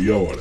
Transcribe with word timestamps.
Meia 0.00 0.16
Hora. 0.16 0.40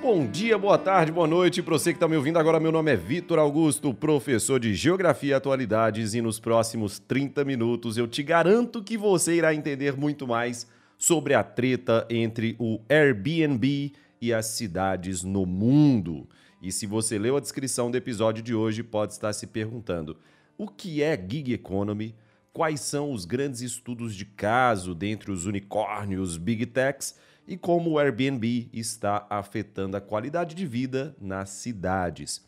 Bom 0.00 0.30
dia, 0.30 0.56
boa 0.56 0.78
tarde, 0.78 1.10
boa 1.10 1.26
noite 1.26 1.60
para 1.60 1.72
você 1.72 1.90
que 1.90 1.96
está 1.96 2.06
me 2.06 2.16
ouvindo 2.16 2.38
agora. 2.38 2.60
Meu 2.60 2.70
nome 2.70 2.92
é 2.92 2.96
Vitor 2.96 3.40
Augusto, 3.40 3.92
professor 3.92 4.60
de 4.60 4.76
Geografia 4.76 5.30
e 5.30 5.34
Atualidades, 5.34 6.14
e 6.14 6.20
nos 6.20 6.38
próximos 6.38 7.00
30 7.00 7.44
minutos 7.44 7.98
eu 7.98 8.06
te 8.06 8.22
garanto 8.22 8.80
que 8.80 8.96
você 8.96 9.34
irá 9.34 9.52
entender 9.52 9.96
muito 9.96 10.24
mais 10.24 10.68
sobre 10.96 11.34
a 11.34 11.42
treta 11.42 12.06
entre 12.08 12.54
o 12.60 12.80
Airbnb 12.88 13.92
e 14.20 14.32
as 14.32 14.46
cidades 14.46 15.24
no 15.24 15.44
mundo. 15.44 16.28
E 16.62 16.70
se 16.70 16.86
você 16.86 17.18
leu 17.18 17.36
a 17.36 17.40
descrição 17.40 17.90
do 17.90 17.96
episódio 17.96 18.40
de 18.40 18.54
hoje, 18.54 18.84
pode 18.84 19.14
estar 19.14 19.32
se 19.32 19.48
perguntando: 19.48 20.16
o 20.58 20.66
que 20.68 21.02
é 21.02 21.16
gig 21.16 21.52
economy? 21.52 22.14
Quais 22.52 22.80
são 22.80 23.12
os 23.12 23.24
grandes 23.24 23.60
estudos 23.60 24.14
de 24.14 24.24
caso 24.24 24.94
dentre 24.94 25.30
os 25.30 25.46
unicórnios 25.46 26.36
big 26.36 26.66
techs 26.66 27.14
e 27.46 27.56
como 27.56 27.90
o 27.90 27.98
Airbnb 27.98 28.68
está 28.72 29.26
afetando 29.28 29.96
a 29.96 30.00
qualidade 30.00 30.54
de 30.54 30.66
vida 30.66 31.14
nas 31.20 31.50
cidades? 31.50 32.44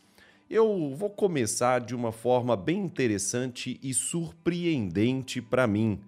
Eu 0.49 0.93
vou 0.95 1.09
começar 1.11 1.79
de 1.79 1.93
uma 1.93 2.11
forma 2.11 2.57
bem 2.57 2.79
interessante 2.79 3.79
e 3.83 3.93
surpreendente 3.93 5.41
para 5.41 5.67
mim. 5.67 6.01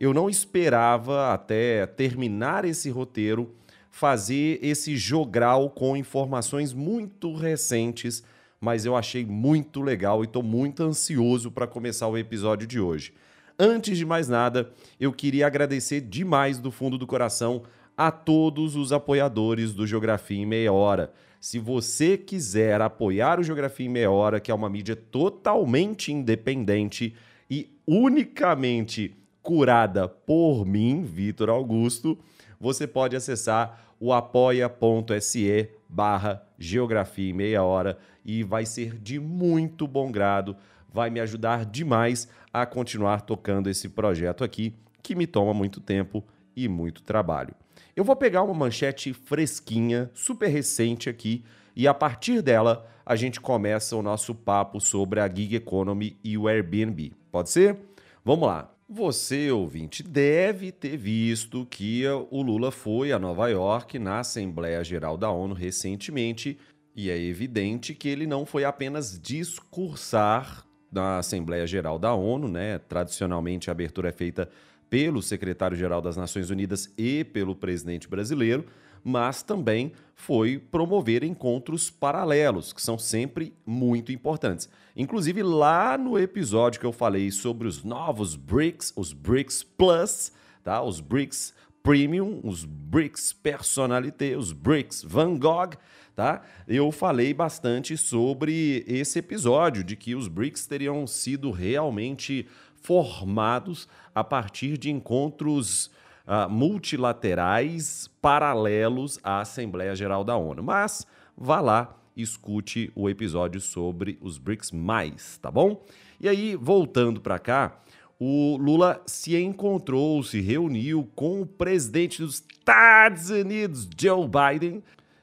Eu 0.00 0.14
não 0.14 0.30
esperava 0.30 1.32
até 1.32 1.86
terminar 1.86 2.64
esse 2.64 2.88
roteiro 2.88 3.54
fazer 3.92 4.58
esse 4.62 4.96
jogral 4.96 5.68
com 5.68 5.94
informações 5.94 6.72
muito 6.72 7.34
recentes, 7.34 8.24
mas 8.62 8.86
eu 8.86 8.94
achei 8.94 9.26
muito 9.26 9.82
legal 9.82 10.22
e 10.22 10.24
estou 10.24 10.40
muito 10.40 10.84
ansioso 10.84 11.50
para 11.50 11.66
começar 11.66 12.06
o 12.06 12.16
episódio 12.16 12.64
de 12.64 12.78
hoje. 12.78 13.12
Antes 13.58 13.98
de 13.98 14.06
mais 14.06 14.28
nada, 14.28 14.70
eu 15.00 15.12
queria 15.12 15.48
agradecer 15.48 16.00
demais 16.00 16.60
do 16.60 16.70
fundo 16.70 16.96
do 16.96 17.04
coração 17.04 17.64
a 17.96 18.12
todos 18.12 18.76
os 18.76 18.92
apoiadores 18.92 19.72
do 19.72 19.84
Geografia 19.84 20.40
em 20.40 20.46
Meia 20.46 20.72
Hora. 20.72 21.12
Se 21.40 21.58
você 21.58 22.16
quiser 22.16 22.80
apoiar 22.80 23.40
o 23.40 23.42
Geografia 23.42 23.86
em 23.86 23.88
Meia 23.88 24.12
Hora, 24.12 24.38
que 24.38 24.52
é 24.52 24.54
uma 24.54 24.70
mídia 24.70 24.94
totalmente 24.94 26.12
independente 26.12 27.16
e 27.50 27.68
unicamente 27.84 29.16
curada 29.42 30.06
por 30.08 30.64
mim, 30.64 31.02
Vitor 31.02 31.50
Augusto, 31.50 32.16
você 32.60 32.86
pode 32.86 33.16
acessar 33.16 33.92
o 33.98 34.12
apoia.se 34.12 35.68
barra 35.88 36.42
geografia 36.58 37.30
em 37.30 37.32
meia 37.32 37.62
hora 37.62 37.98
e 38.24 38.42
vai 38.42 38.66
ser 38.66 38.98
de 38.98 39.18
muito 39.18 39.86
bom 39.86 40.10
grado, 40.10 40.56
vai 40.92 41.10
me 41.10 41.20
ajudar 41.20 41.64
demais 41.64 42.28
a 42.52 42.66
continuar 42.66 43.22
tocando 43.22 43.70
esse 43.70 43.88
projeto 43.88 44.44
aqui, 44.44 44.74
que 45.02 45.14
me 45.14 45.26
toma 45.26 45.54
muito 45.54 45.80
tempo 45.80 46.24
e 46.54 46.68
muito 46.68 47.02
trabalho. 47.02 47.54
Eu 47.96 48.04
vou 48.04 48.16
pegar 48.16 48.42
uma 48.42 48.54
manchete 48.54 49.12
fresquinha, 49.12 50.10
super 50.14 50.48
recente 50.48 51.08
aqui, 51.08 51.44
e 51.74 51.88
a 51.88 51.94
partir 51.94 52.42
dela 52.42 52.88
a 53.04 53.16
gente 53.16 53.40
começa 53.40 53.96
o 53.96 54.02
nosso 54.02 54.34
papo 54.34 54.80
sobre 54.80 55.20
a 55.20 55.28
gig 55.28 55.56
economy 55.56 56.16
e 56.22 56.38
o 56.38 56.46
Airbnb. 56.46 57.12
Pode 57.30 57.50
ser? 57.50 57.76
Vamos 58.24 58.46
lá. 58.46 58.70
Você, 58.88 59.50
ouvinte, 59.50 60.02
deve 60.02 60.70
ter 60.70 60.98
visto 60.98 61.66
que 61.66 62.04
o 62.30 62.42
Lula 62.42 62.70
foi 62.70 63.10
a 63.10 63.18
Nova 63.18 63.48
York 63.48 63.98
na 63.98 64.20
Assembleia 64.20 64.84
Geral 64.84 65.16
da 65.16 65.30
ONU 65.30 65.54
recentemente 65.54 66.58
e 66.94 67.10
é 67.10 67.18
evidente 67.18 67.94
que 67.94 68.08
ele 68.08 68.26
não 68.26 68.44
foi 68.44 68.64
apenas 68.64 69.18
discursar 69.18 70.66
na 70.90 71.18
Assembleia 71.18 71.66
Geral 71.66 71.98
da 71.98 72.14
ONU, 72.14 72.48
né? 72.48 72.78
Tradicionalmente 72.78 73.70
a 73.70 73.72
abertura 73.72 74.10
é 74.10 74.12
feita 74.12 74.48
pelo 74.90 75.22
secretário-geral 75.22 76.02
das 76.02 76.18
Nações 76.18 76.50
Unidas 76.50 76.92
e 76.98 77.24
pelo 77.24 77.56
presidente 77.56 78.06
brasileiro, 78.06 78.66
mas 79.02 79.42
também 79.42 79.92
foi 80.14 80.58
promover 80.58 81.24
encontros 81.24 81.88
paralelos, 81.88 82.74
que 82.74 82.82
são 82.82 82.98
sempre 82.98 83.54
muito 83.64 84.12
importantes. 84.12 84.68
Inclusive, 84.94 85.42
lá 85.42 85.96
no 85.96 86.18
episódio 86.18 86.78
que 86.78 86.84
eu 86.84 86.92
falei 86.92 87.30
sobre 87.30 87.66
os 87.66 87.82
novos 87.82 88.36
BRICS, 88.36 88.92
os 88.94 89.14
BRICS 89.14 89.62
Plus, 89.62 90.30
tá? 90.62 90.82
os 90.82 91.00
BRICS 91.00 91.54
Premium, 91.82 92.40
os 92.44 92.64
BRICS 92.64 93.32
Personalité, 93.32 94.36
os 94.36 94.52
BRICS 94.52 95.02
Van 95.02 95.38
Gogh, 95.38 95.74
tá? 96.14 96.42
Eu 96.66 96.90
falei 96.92 97.32
bastante 97.32 97.96
sobre 97.96 98.84
esse 98.86 99.18
episódio, 99.18 99.82
de 99.82 99.96
que 99.96 100.14
os 100.14 100.28
BRICS 100.28 100.66
teriam 100.66 101.06
sido 101.06 101.50
realmente 101.50 102.46
formados 102.74 103.88
a 104.14 104.22
partir 104.24 104.76
de 104.76 104.90
encontros 104.90 105.86
uh, 106.26 106.48
multilaterais 106.50 108.10
paralelos 108.20 109.18
à 109.22 109.40
Assembleia 109.40 109.94
Geral 109.94 110.24
da 110.24 110.36
ONU. 110.36 110.62
Mas 110.62 111.06
vá 111.36 111.60
lá, 111.60 111.96
escute 112.16 112.92
o 112.94 113.08
episódio 113.08 113.60
sobre 113.60 114.18
os 114.20 114.38
BRICS 114.38 114.72
mais, 114.72 115.38
tá 115.38 115.50
bom? 115.50 115.84
E 116.20 116.28
aí, 116.28 116.56
voltando 116.56 117.20
para 117.20 117.38
cá, 117.38 117.80
o 118.18 118.56
Lula 118.56 119.02
se 119.06 119.36
encontrou, 119.36 120.22
se 120.22 120.40
reuniu 120.40 121.10
com 121.16 121.42
o 121.42 121.46
presidente 121.46 122.22
dos 122.22 122.36
Estados 122.36 123.30
Unidos, 123.30 123.88
Joe 123.98 124.28
Biden, 124.28 124.82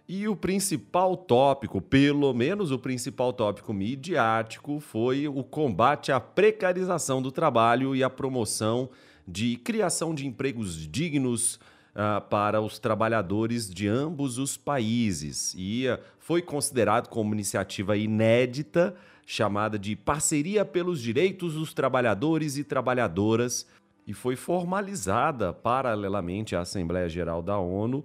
e 0.09 0.27
o 0.27 0.35
principal 0.35 1.15
tópico, 1.15 1.79
pelo 1.79 2.33
menos 2.33 2.71
o 2.71 2.79
principal 2.79 3.31
tópico 3.31 3.71
midiático, 3.71 4.79
foi 4.79 5.27
o 5.27 5.43
combate 5.43 6.11
à 6.11 6.19
precarização 6.19 7.21
do 7.21 7.31
trabalho 7.31 7.95
e 7.95 8.03
a 8.03 8.09
promoção 8.09 8.89
de 9.27 9.55
criação 9.57 10.15
de 10.15 10.25
empregos 10.25 10.75
dignos 10.75 11.59
uh, 11.93 12.19
para 12.27 12.59
os 12.59 12.79
trabalhadores 12.79 13.69
de 13.69 13.87
ambos 13.87 14.39
os 14.39 14.57
países. 14.57 15.53
E 15.55 15.87
uh, 15.87 15.99
foi 16.17 16.41
considerado 16.41 17.07
como 17.07 17.35
iniciativa 17.35 17.95
inédita, 17.95 18.95
chamada 19.27 19.77
de 19.77 19.95
Parceria 19.95 20.65
pelos 20.65 20.99
Direitos 21.03 21.53
dos 21.53 21.71
Trabalhadores 21.71 22.57
e 22.57 22.63
Trabalhadoras, 22.63 23.67
e 24.07 24.13
foi 24.15 24.35
formalizada 24.35 25.53
paralelamente 25.53 26.55
à 26.55 26.61
Assembleia 26.61 27.07
Geral 27.07 27.43
da 27.43 27.59
ONU 27.59 28.03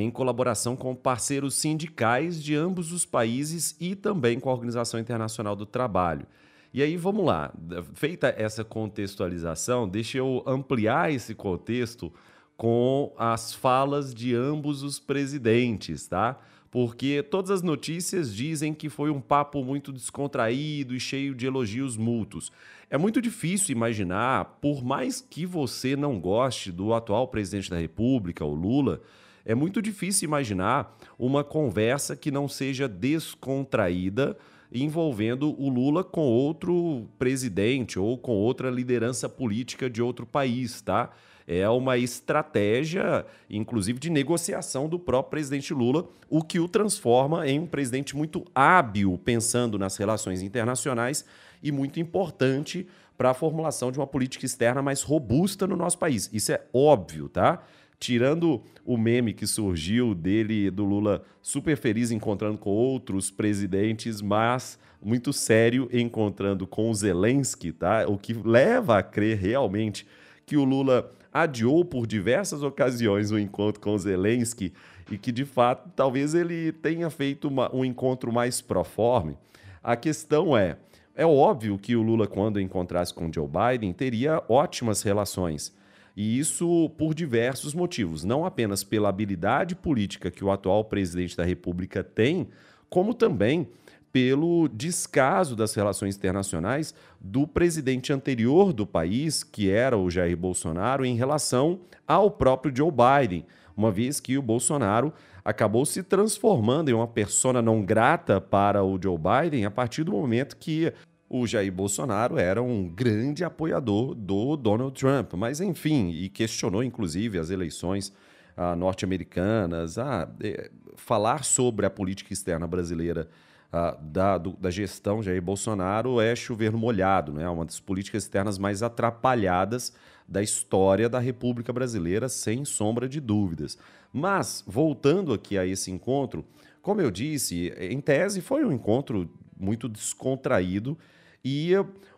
em 0.00 0.10
colaboração 0.10 0.74
com 0.74 0.94
parceiros 0.94 1.54
sindicais 1.54 2.42
de 2.42 2.54
ambos 2.54 2.92
os 2.92 3.06
países 3.06 3.76
e 3.80 3.94
também 3.94 4.40
com 4.40 4.50
a 4.50 4.52
Organização 4.52 4.98
Internacional 4.98 5.54
do 5.54 5.64
Trabalho. 5.64 6.26
E 6.72 6.82
aí 6.82 6.96
vamos 6.96 7.24
lá, 7.24 7.54
feita 7.94 8.34
essa 8.36 8.64
contextualização, 8.64 9.88
deixa 9.88 10.18
eu 10.18 10.42
ampliar 10.44 11.12
esse 11.12 11.32
contexto 11.32 12.12
com 12.56 13.12
as 13.16 13.54
falas 13.54 14.12
de 14.12 14.34
ambos 14.34 14.82
os 14.82 14.98
presidentes, 14.98 16.08
tá? 16.08 16.40
Porque 16.72 17.22
todas 17.22 17.52
as 17.52 17.62
notícias 17.62 18.34
dizem 18.34 18.74
que 18.74 18.88
foi 18.88 19.08
um 19.08 19.20
papo 19.20 19.62
muito 19.62 19.92
descontraído 19.92 20.96
e 20.96 20.98
cheio 20.98 21.32
de 21.32 21.46
elogios 21.46 21.96
mútuos. 21.96 22.50
É 22.90 22.98
muito 22.98 23.22
difícil 23.22 23.70
imaginar, 23.70 24.58
por 24.60 24.84
mais 24.84 25.20
que 25.20 25.46
você 25.46 25.94
não 25.94 26.18
goste 26.18 26.72
do 26.72 26.92
atual 26.92 27.28
presidente 27.28 27.70
da 27.70 27.78
República, 27.78 28.44
o 28.44 28.52
Lula, 28.52 29.00
é 29.44 29.54
muito 29.54 29.82
difícil 29.82 30.26
imaginar 30.26 30.96
uma 31.18 31.44
conversa 31.44 32.16
que 32.16 32.30
não 32.30 32.48
seja 32.48 32.88
descontraída 32.88 34.36
envolvendo 34.72 35.54
o 35.60 35.68
Lula 35.68 36.02
com 36.02 36.22
outro 36.22 37.06
presidente 37.18 37.98
ou 37.98 38.18
com 38.18 38.32
outra 38.32 38.70
liderança 38.70 39.28
política 39.28 39.88
de 39.88 40.02
outro 40.02 40.26
país, 40.26 40.80
tá? 40.80 41.10
É 41.46 41.68
uma 41.68 41.98
estratégia, 41.98 43.26
inclusive, 43.50 43.98
de 43.98 44.08
negociação 44.08 44.88
do 44.88 44.98
próprio 44.98 45.30
presidente 45.30 45.74
Lula, 45.74 46.08
o 46.28 46.42
que 46.42 46.58
o 46.58 46.66
transforma 46.66 47.46
em 47.46 47.60
um 47.60 47.66
presidente 47.66 48.16
muito 48.16 48.44
hábil 48.54 49.20
pensando 49.22 49.78
nas 49.78 49.96
relações 49.96 50.40
internacionais 50.40 51.24
e 51.62 51.70
muito 51.70 52.00
importante 52.00 52.86
para 53.16 53.30
a 53.30 53.34
formulação 53.34 53.92
de 53.92 53.98
uma 53.98 54.06
política 54.06 54.46
externa 54.46 54.82
mais 54.82 55.02
robusta 55.02 55.66
no 55.66 55.76
nosso 55.76 55.98
país. 55.98 56.30
Isso 56.32 56.50
é 56.50 56.62
óbvio, 56.72 57.28
tá? 57.28 57.62
Tirando 57.98 58.62
o 58.84 58.96
meme 58.96 59.32
que 59.32 59.46
surgiu 59.46 60.14
dele, 60.14 60.70
do 60.70 60.84
Lula, 60.84 61.24
super 61.40 61.76
feliz 61.76 62.10
encontrando 62.10 62.58
com 62.58 62.70
outros 62.70 63.30
presidentes, 63.30 64.20
mas 64.20 64.78
muito 65.02 65.32
sério 65.32 65.88
encontrando 65.92 66.66
com 66.66 66.90
o 66.90 66.94
Zelensky, 66.94 67.72
tá? 67.72 68.06
O 68.08 68.16
que 68.16 68.32
leva 68.32 68.98
a 68.98 69.02
crer 69.02 69.38
realmente 69.38 70.06
que 70.46 70.56
o 70.56 70.64
Lula 70.64 71.10
adiou 71.32 71.84
por 71.84 72.06
diversas 72.06 72.62
ocasiões 72.62 73.30
o 73.30 73.38
encontro 73.38 73.80
com 73.80 73.94
o 73.94 73.98
Zelensky 73.98 74.72
e 75.10 75.18
que, 75.18 75.32
de 75.32 75.44
fato, 75.44 75.90
talvez 75.94 76.34
ele 76.34 76.72
tenha 76.72 77.10
feito 77.10 77.48
uma, 77.48 77.74
um 77.74 77.84
encontro 77.84 78.32
mais 78.32 78.60
proforme. 78.60 79.36
A 79.82 79.96
questão 79.96 80.56
é, 80.56 80.76
é 81.14 81.26
óbvio 81.26 81.78
que 81.78 81.96
o 81.96 82.02
Lula, 82.02 82.26
quando 82.26 82.60
encontrasse 82.60 83.12
com 83.12 83.30
Joe 83.32 83.48
Biden, 83.48 83.92
teria 83.92 84.42
ótimas 84.48 85.02
relações 85.02 85.74
e 86.16 86.38
isso 86.38 86.90
por 86.96 87.14
diversos 87.14 87.74
motivos, 87.74 88.24
não 88.24 88.44
apenas 88.44 88.84
pela 88.84 89.08
habilidade 89.08 89.74
política 89.74 90.30
que 90.30 90.44
o 90.44 90.50
atual 90.50 90.84
presidente 90.84 91.36
da 91.36 91.44
República 91.44 92.04
tem, 92.04 92.48
como 92.88 93.12
também 93.12 93.68
pelo 94.12 94.68
descaso 94.68 95.56
das 95.56 95.74
relações 95.74 96.16
internacionais 96.16 96.94
do 97.20 97.48
presidente 97.48 98.12
anterior 98.12 98.72
do 98.72 98.86
país, 98.86 99.42
que 99.42 99.68
era 99.68 99.98
o 99.98 100.08
Jair 100.08 100.36
Bolsonaro, 100.36 101.04
em 101.04 101.16
relação 101.16 101.80
ao 102.06 102.30
próprio 102.30 102.72
Joe 102.74 102.92
Biden, 102.92 103.44
uma 103.76 103.90
vez 103.90 104.20
que 104.20 104.38
o 104.38 104.42
Bolsonaro 104.42 105.12
acabou 105.44 105.84
se 105.84 106.00
transformando 106.02 106.90
em 106.90 106.94
uma 106.94 107.08
persona 107.08 107.60
não 107.60 107.84
grata 107.84 108.40
para 108.40 108.84
o 108.84 108.96
Joe 109.02 109.18
Biden 109.18 109.66
a 109.66 109.70
partir 109.70 110.04
do 110.04 110.12
momento 110.12 110.56
que 110.56 110.92
o 111.36 111.48
Jair 111.48 111.72
Bolsonaro 111.72 112.38
era 112.38 112.62
um 112.62 112.88
grande 112.88 113.42
apoiador 113.42 114.14
do 114.14 114.56
Donald 114.56 114.96
Trump. 114.96 115.32
Mas, 115.34 115.60
enfim, 115.60 116.10
e 116.10 116.28
questionou 116.28 116.80
inclusive 116.80 117.40
as 117.40 117.50
eleições 117.50 118.12
ah, 118.56 118.76
norte-americanas, 118.76 119.98
ah, 119.98 120.28
é, 120.40 120.70
falar 120.94 121.42
sobre 121.42 121.86
a 121.86 121.90
política 121.90 122.32
externa 122.32 122.68
brasileira 122.68 123.28
uh, 123.72 124.00
da, 124.00 124.38
do, 124.38 124.52
da 124.52 124.70
gestão 124.70 125.24
Jair 125.24 125.42
Bolsonaro 125.42 126.20
é 126.20 126.36
chover 126.36 126.70
no 126.70 126.78
molhado, 126.78 127.32
né? 127.32 127.48
uma 127.48 127.64
das 127.64 127.80
políticas 127.80 128.22
externas 128.22 128.56
mais 128.56 128.80
atrapalhadas 128.80 129.92
da 130.28 130.40
história 130.40 131.08
da 131.08 131.18
República 131.18 131.72
Brasileira, 131.72 132.28
sem 132.28 132.64
sombra 132.64 133.08
de 133.08 133.18
dúvidas. 133.18 133.76
Mas, 134.12 134.62
voltando 134.68 135.32
aqui 135.32 135.58
a 135.58 135.66
esse 135.66 135.90
encontro, 135.90 136.44
como 136.80 137.00
eu 137.00 137.10
disse, 137.10 137.74
em 137.80 138.00
tese 138.00 138.40
foi 138.40 138.64
um 138.64 138.70
encontro 138.70 139.28
muito 139.58 139.88
descontraído 139.88 140.96
e 141.44 141.72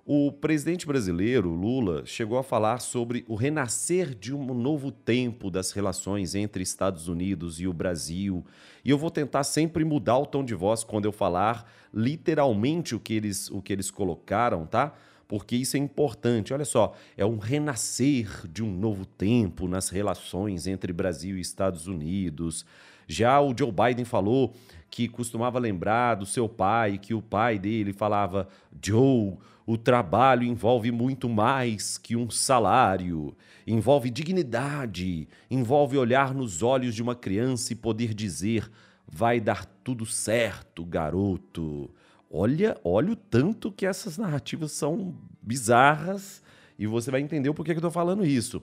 o 0.05 0.31
presidente 0.31 0.87
brasileiro, 0.87 1.51
Lula, 1.51 2.07
chegou 2.07 2.39
a 2.39 2.45
falar 2.45 2.79
sobre 2.79 3.25
o 3.27 3.35
renascer 3.35 4.15
de 4.15 4.33
um 4.33 4.55
novo 4.55 4.93
tempo 4.93 5.51
das 5.51 5.73
relações 5.73 6.37
entre 6.37 6.63
Estados 6.63 7.09
Unidos 7.09 7.59
e 7.59 7.67
o 7.67 7.73
Brasil. 7.73 8.47
E 8.85 8.91
eu 8.91 8.97
vou 8.97 9.11
tentar 9.11 9.43
sempre 9.43 9.85
mudar 9.85 10.17
o 10.19 10.27
tom 10.27 10.45
de 10.45 10.55
voz 10.55 10.85
quando 10.85 11.07
eu 11.07 11.13
falar 11.13 11.69
literalmente 11.93 12.95
o 12.95 13.01
que 13.01 13.15
eles, 13.15 13.51
o 13.51 13.61
que 13.61 13.73
eles 13.73 13.91
colocaram, 13.91 14.65
tá? 14.65 14.95
Porque 15.27 15.57
isso 15.57 15.77
é 15.77 15.81
importante. 15.81 16.55
Olha 16.55 16.65
só, 16.65 16.95
é 17.17 17.27
um 17.27 17.39
renascer 17.39 18.47
de 18.47 18.63
um 18.63 18.71
novo 18.71 19.05
tempo 19.05 19.67
nas 19.67 19.89
relações 19.89 20.69
entre 20.69 20.93
Brasil 20.93 21.37
e 21.37 21.41
Estados 21.41 21.89
Unidos. 21.89 22.65
Já 23.09 23.41
o 23.41 23.53
Joe 23.57 23.73
Biden 23.73 24.05
falou 24.05 24.55
que 24.97 25.09
costumava 25.09 25.59
lembrar 25.59 26.15
do 26.15 26.25
seu 26.25 26.49
pai, 26.49 26.97
que 26.97 27.13
o 27.13 27.21
pai 27.21 27.59
dele 27.59 27.93
falava: 27.93 28.49
Joe, 28.83 29.37
o 29.67 29.77
trabalho 29.77 30.43
envolve 30.43 30.91
muito 30.91 31.29
mais 31.29 31.99
que 31.99 32.17
um 32.17 32.31
salário, 32.31 33.37
envolve 33.67 34.09
dignidade, 34.09 35.29
envolve 35.51 35.99
olhar 35.99 36.33
nos 36.33 36.63
olhos 36.63 36.95
de 36.95 37.03
uma 37.03 37.15
criança 37.15 37.75
e 37.75 37.77
poder 37.77 38.15
dizer: 38.15 38.71
vai 39.07 39.39
dar 39.39 39.67
tudo 39.85 40.07
certo, 40.07 40.83
garoto. 40.83 41.91
Olha, 42.31 42.81
olha 42.83 43.13
o 43.13 43.17
tanto 43.17 43.71
que 43.71 43.85
essas 43.85 44.17
narrativas 44.17 44.73
são 44.73 45.15
bizarras 45.43 46.43
e 46.79 46.87
você 46.87 47.11
vai 47.11 47.21
entender 47.21 47.51
o 47.51 47.55
porquê 47.55 47.73
que 47.73 47.77
eu 47.77 47.81
estou 47.81 47.91
falando 47.91 48.25
isso. 48.25 48.63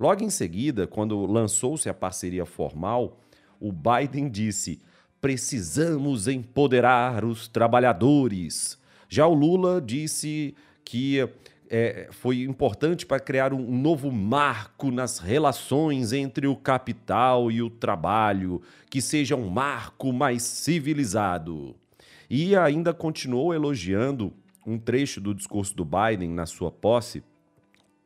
Logo 0.00 0.24
em 0.24 0.30
seguida, 0.30 0.86
quando 0.86 1.26
lançou-se 1.26 1.90
a 1.90 1.94
parceria 1.94 2.46
formal, 2.46 3.20
o 3.60 3.70
Biden 3.70 4.30
disse: 4.30 4.80
precisamos 5.24 6.28
empoderar 6.28 7.24
os 7.24 7.48
trabalhadores. 7.48 8.78
Já 9.08 9.26
o 9.26 9.32
Lula 9.32 9.80
disse 9.80 10.54
que 10.84 11.26
é, 11.70 12.08
foi 12.10 12.42
importante 12.42 13.06
para 13.06 13.18
criar 13.18 13.54
um 13.54 13.74
novo 13.74 14.12
marco 14.12 14.90
nas 14.90 15.18
relações 15.18 16.12
entre 16.12 16.46
o 16.46 16.54
capital 16.54 17.50
e 17.50 17.62
o 17.62 17.70
trabalho, 17.70 18.60
que 18.90 19.00
seja 19.00 19.34
um 19.34 19.48
marco 19.48 20.12
mais 20.12 20.42
civilizado. 20.42 21.74
E 22.28 22.54
ainda 22.54 22.92
continuou 22.92 23.54
elogiando 23.54 24.30
um 24.66 24.76
trecho 24.76 25.22
do 25.22 25.34
discurso 25.34 25.74
do 25.74 25.86
Biden 25.86 26.28
na 26.28 26.44
sua 26.44 26.70
posse, 26.70 27.24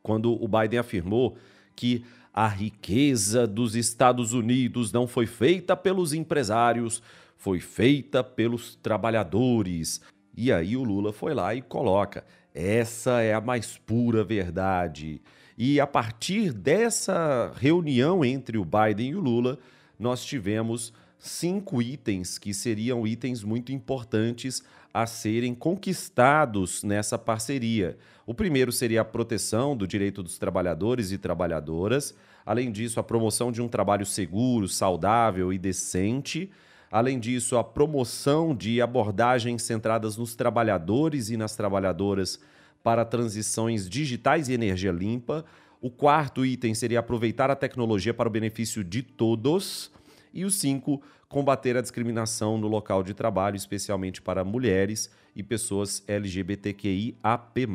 quando 0.04 0.40
o 0.40 0.46
Biden 0.46 0.78
afirmou 0.78 1.36
que 1.74 2.04
a 2.32 2.46
riqueza 2.46 3.46
dos 3.46 3.74
Estados 3.74 4.32
Unidos 4.32 4.92
não 4.92 5.06
foi 5.06 5.26
feita 5.26 5.76
pelos 5.76 6.12
empresários, 6.12 7.02
foi 7.36 7.60
feita 7.60 8.22
pelos 8.22 8.76
trabalhadores. 8.76 10.00
E 10.36 10.52
aí 10.52 10.76
o 10.76 10.84
Lula 10.84 11.12
foi 11.12 11.34
lá 11.34 11.54
e 11.54 11.62
coloca: 11.62 12.24
essa 12.54 13.20
é 13.22 13.34
a 13.34 13.40
mais 13.40 13.76
pura 13.76 14.22
verdade. 14.22 15.20
E 15.56 15.80
a 15.80 15.86
partir 15.86 16.52
dessa 16.52 17.52
reunião 17.56 18.24
entre 18.24 18.58
o 18.58 18.64
Biden 18.64 19.10
e 19.10 19.14
o 19.16 19.20
Lula, 19.20 19.58
nós 19.98 20.24
tivemos 20.24 20.92
cinco 21.18 21.82
itens 21.82 22.38
que 22.38 22.54
seriam 22.54 23.06
itens 23.06 23.42
muito 23.42 23.72
importantes 23.72 24.62
a 24.92 25.06
serem 25.06 25.54
conquistados 25.54 26.82
nessa 26.82 27.18
parceria. 27.18 27.96
O 28.26 28.34
primeiro 28.34 28.72
seria 28.72 29.00
a 29.00 29.04
proteção 29.04 29.76
do 29.76 29.86
direito 29.86 30.22
dos 30.22 30.38
trabalhadores 30.38 31.12
e 31.12 31.18
trabalhadoras, 31.18 32.14
além 32.44 32.70
disso, 32.70 32.98
a 33.00 33.02
promoção 33.02 33.52
de 33.52 33.62
um 33.62 33.68
trabalho 33.68 34.04
seguro, 34.04 34.68
saudável 34.68 35.52
e 35.52 35.58
decente. 35.58 36.50
Além 36.90 37.18
disso, 37.18 37.56
a 37.56 37.64
promoção 37.64 38.54
de 38.54 38.80
abordagens 38.80 39.62
centradas 39.62 40.16
nos 40.16 40.34
trabalhadores 40.34 41.28
e 41.28 41.36
nas 41.36 41.54
trabalhadoras 41.54 42.40
para 42.82 43.04
transições 43.04 43.88
digitais 43.88 44.48
e 44.48 44.54
energia 44.54 44.90
limpa. 44.90 45.44
O 45.80 45.90
quarto 45.90 46.44
item 46.44 46.74
seria 46.74 47.00
aproveitar 47.00 47.50
a 47.50 47.56
tecnologia 47.56 48.14
para 48.14 48.28
o 48.28 48.32
benefício 48.32 48.82
de 48.82 49.02
todos. 49.02 49.92
E 50.32 50.44
o 50.44 50.50
cinco, 50.50 51.02
combater 51.28 51.76
a 51.76 51.82
discriminação 51.82 52.56
no 52.58 52.68
local 52.68 53.02
de 53.02 53.14
trabalho, 53.14 53.56
especialmente 53.56 54.22
para 54.22 54.44
mulheres 54.44 55.10
e 55.36 55.42
pessoas 55.42 56.02
LGBTQIAP+, 56.06 57.66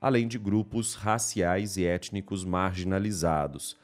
além 0.00 0.28
de 0.28 0.38
grupos 0.38 0.94
raciais 0.94 1.76
e 1.76 1.84
étnicos 1.84 2.44
marginalizados. 2.44 3.76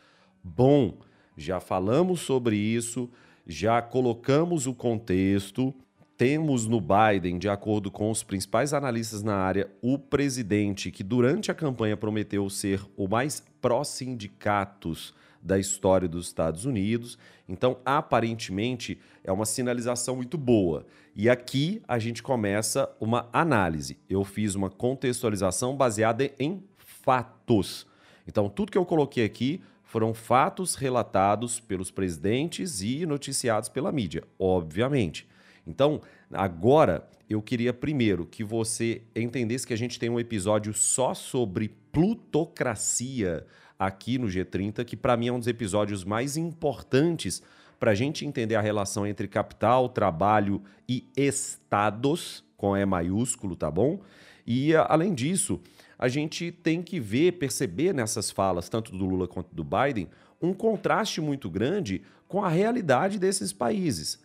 Bom, 0.42 0.98
já 1.36 1.58
falamos 1.58 2.20
sobre 2.20 2.56
isso, 2.56 3.10
já 3.46 3.82
colocamos 3.82 4.66
o 4.66 4.74
contexto. 4.74 5.74
Temos 6.16 6.66
no 6.66 6.80
Biden, 6.80 7.38
de 7.38 7.48
acordo 7.48 7.90
com 7.90 8.08
os 8.08 8.22
principais 8.22 8.72
analistas 8.72 9.22
na 9.22 9.34
área, 9.34 9.68
o 9.82 9.98
presidente 9.98 10.92
que 10.92 11.02
durante 11.02 11.50
a 11.50 11.54
campanha 11.54 11.96
prometeu 11.96 12.48
ser 12.48 12.80
o 12.96 13.08
mais 13.08 13.42
pró-sindicatos 13.60 15.12
da 15.44 15.58
história 15.58 16.08
dos 16.08 16.26
Estados 16.26 16.64
Unidos. 16.64 17.18
Então, 17.46 17.76
aparentemente, 17.84 18.98
é 19.22 19.30
uma 19.30 19.44
sinalização 19.44 20.16
muito 20.16 20.38
boa. 20.38 20.86
E 21.14 21.28
aqui 21.28 21.82
a 21.86 21.98
gente 21.98 22.22
começa 22.22 22.90
uma 22.98 23.28
análise. 23.30 23.98
Eu 24.08 24.24
fiz 24.24 24.54
uma 24.54 24.70
contextualização 24.70 25.76
baseada 25.76 26.30
em 26.38 26.64
fatos. 26.78 27.86
Então, 28.26 28.48
tudo 28.48 28.72
que 28.72 28.78
eu 28.78 28.86
coloquei 28.86 29.24
aqui 29.24 29.60
foram 29.82 30.14
fatos 30.14 30.74
relatados 30.74 31.60
pelos 31.60 31.90
presidentes 31.90 32.80
e 32.80 33.04
noticiados 33.04 33.68
pela 33.68 33.92
mídia, 33.92 34.24
obviamente. 34.38 35.28
Então, 35.66 36.00
agora 36.32 37.06
eu 37.28 37.40
queria 37.40 37.72
primeiro 37.72 38.26
que 38.26 38.42
você 38.42 39.02
entendesse 39.14 39.66
que 39.66 39.74
a 39.74 39.78
gente 39.78 39.98
tem 39.98 40.10
um 40.10 40.18
episódio 40.18 40.72
só 40.72 41.14
sobre 41.14 41.68
plutocracia 41.92 43.46
aqui 43.86 44.18
no 44.18 44.26
G30, 44.26 44.84
que 44.84 44.96
para 44.96 45.16
mim 45.16 45.28
é 45.28 45.32
um 45.32 45.38
dos 45.38 45.48
episódios 45.48 46.04
mais 46.04 46.36
importantes 46.36 47.42
para 47.78 47.90
a 47.90 47.94
gente 47.94 48.24
entender 48.24 48.54
a 48.54 48.60
relação 48.60 49.06
entre 49.06 49.28
capital, 49.28 49.88
trabalho 49.88 50.62
e 50.88 51.04
estados, 51.16 52.44
com 52.56 52.76
E 52.76 52.84
maiúsculo, 52.84 53.56
tá 53.56 53.70
bom? 53.70 54.00
E 54.46 54.74
além 54.74 55.14
disso, 55.14 55.60
a 55.98 56.08
gente 56.08 56.50
tem 56.50 56.82
que 56.82 57.00
ver, 57.00 57.32
perceber 57.32 57.92
nessas 57.92 58.30
falas, 58.30 58.68
tanto 58.68 58.92
do 58.92 59.04
Lula 59.04 59.26
quanto 59.26 59.54
do 59.54 59.64
Biden, 59.64 60.08
um 60.40 60.52
contraste 60.52 61.20
muito 61.20 61.50
grande 61.50 62.02
com 62.28 62.44
a 62.44 62.48
realidade 62.48 63.18
desses 63.18 63.52
países. 63.52 64.18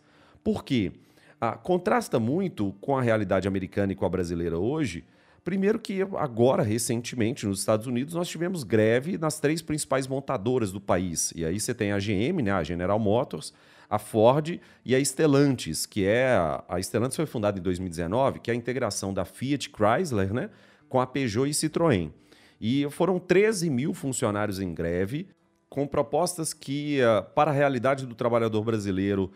Por 0.44 0.64
quê? 0.64 0.92
Ah, 1.40 1.54
contrasta 1.54 2.20
muito 2.20 2.74
com 2.82 2.98
a 2.98 3.02
realidade 3.02 3.48
americana 3.48 3.94
e 3.94 3.96
com 3.96 4.06
a 4.06 4.10
brasileira 4.10 4.58
hoje. 4.58 5.06
Primeiro 5.44 5.80
que 5.80 6.02
agora, 6.18 6.64
recentemente, 6.64 7.46
nos 7.46 7.60
Estados 7.60 7.88
Unidos, 7.88 8.14
nós 8.14 8.28
tivemos 8.28 8.64
greve 8.64 9.18
nas 9.18 9.40
três 9.40 9.62
principais 9.62 10.08
montadoras 10.08 10.72
do 10.72 10.82
país. 10.82 11.32
E 11.36 11.46
aí 11.46 11.60
você 11.60 11.74
tem 11.74 11.92
a 11.92 11.98
GM, 11.98 12.42
né, 12.44 12.52
a 12.52 12.64
General 12.64 13.00
Motors, 13.00 13.54
a 13.90 13.98
Ford 13.98 14.60
e 14.86 14.96
a 14.96 15.00
Stellantis, 15.00 15.86
que 15.86 16.06
é... 16.06 16.38
A 16.68 16.80
Stellantis 16.80 17.16
foi 17.16 17.26
fundada 17.26 17.58
em 17.58 17.62
2019, 17.62 18.40
que 18.40 18.52
é 18.52 18.54
a 18.54 18.58
integração 18.58 19.14
da 19.14 19.26
Fiat 19.26 19.72
Chrysler, 19.72 20.34
né? 20.34 20.50
com 20.90 21.00
a 21.00 21.08
Peugeot 21.08 21.48
e 21.48 21.54
Citroën. 21.54 22.12
E 22.60 22.90
foram 22.90 23.20
13 23.20 23.70
mil 23.70 23.94
funcionários 23.94 24.60
em 24.60 24.74
greve, 24.74 25.30
com 25.70 25.88
propostas 25.88 26.52
que, 26.52 27.00
eh, 27.00 27.22
para 27.36 27.52
a 27.52 27.54
realidade 27.54 28.06
do 28.06 28.16
trabalhador 28.16 28.64
brasileiro, 28.64 29.32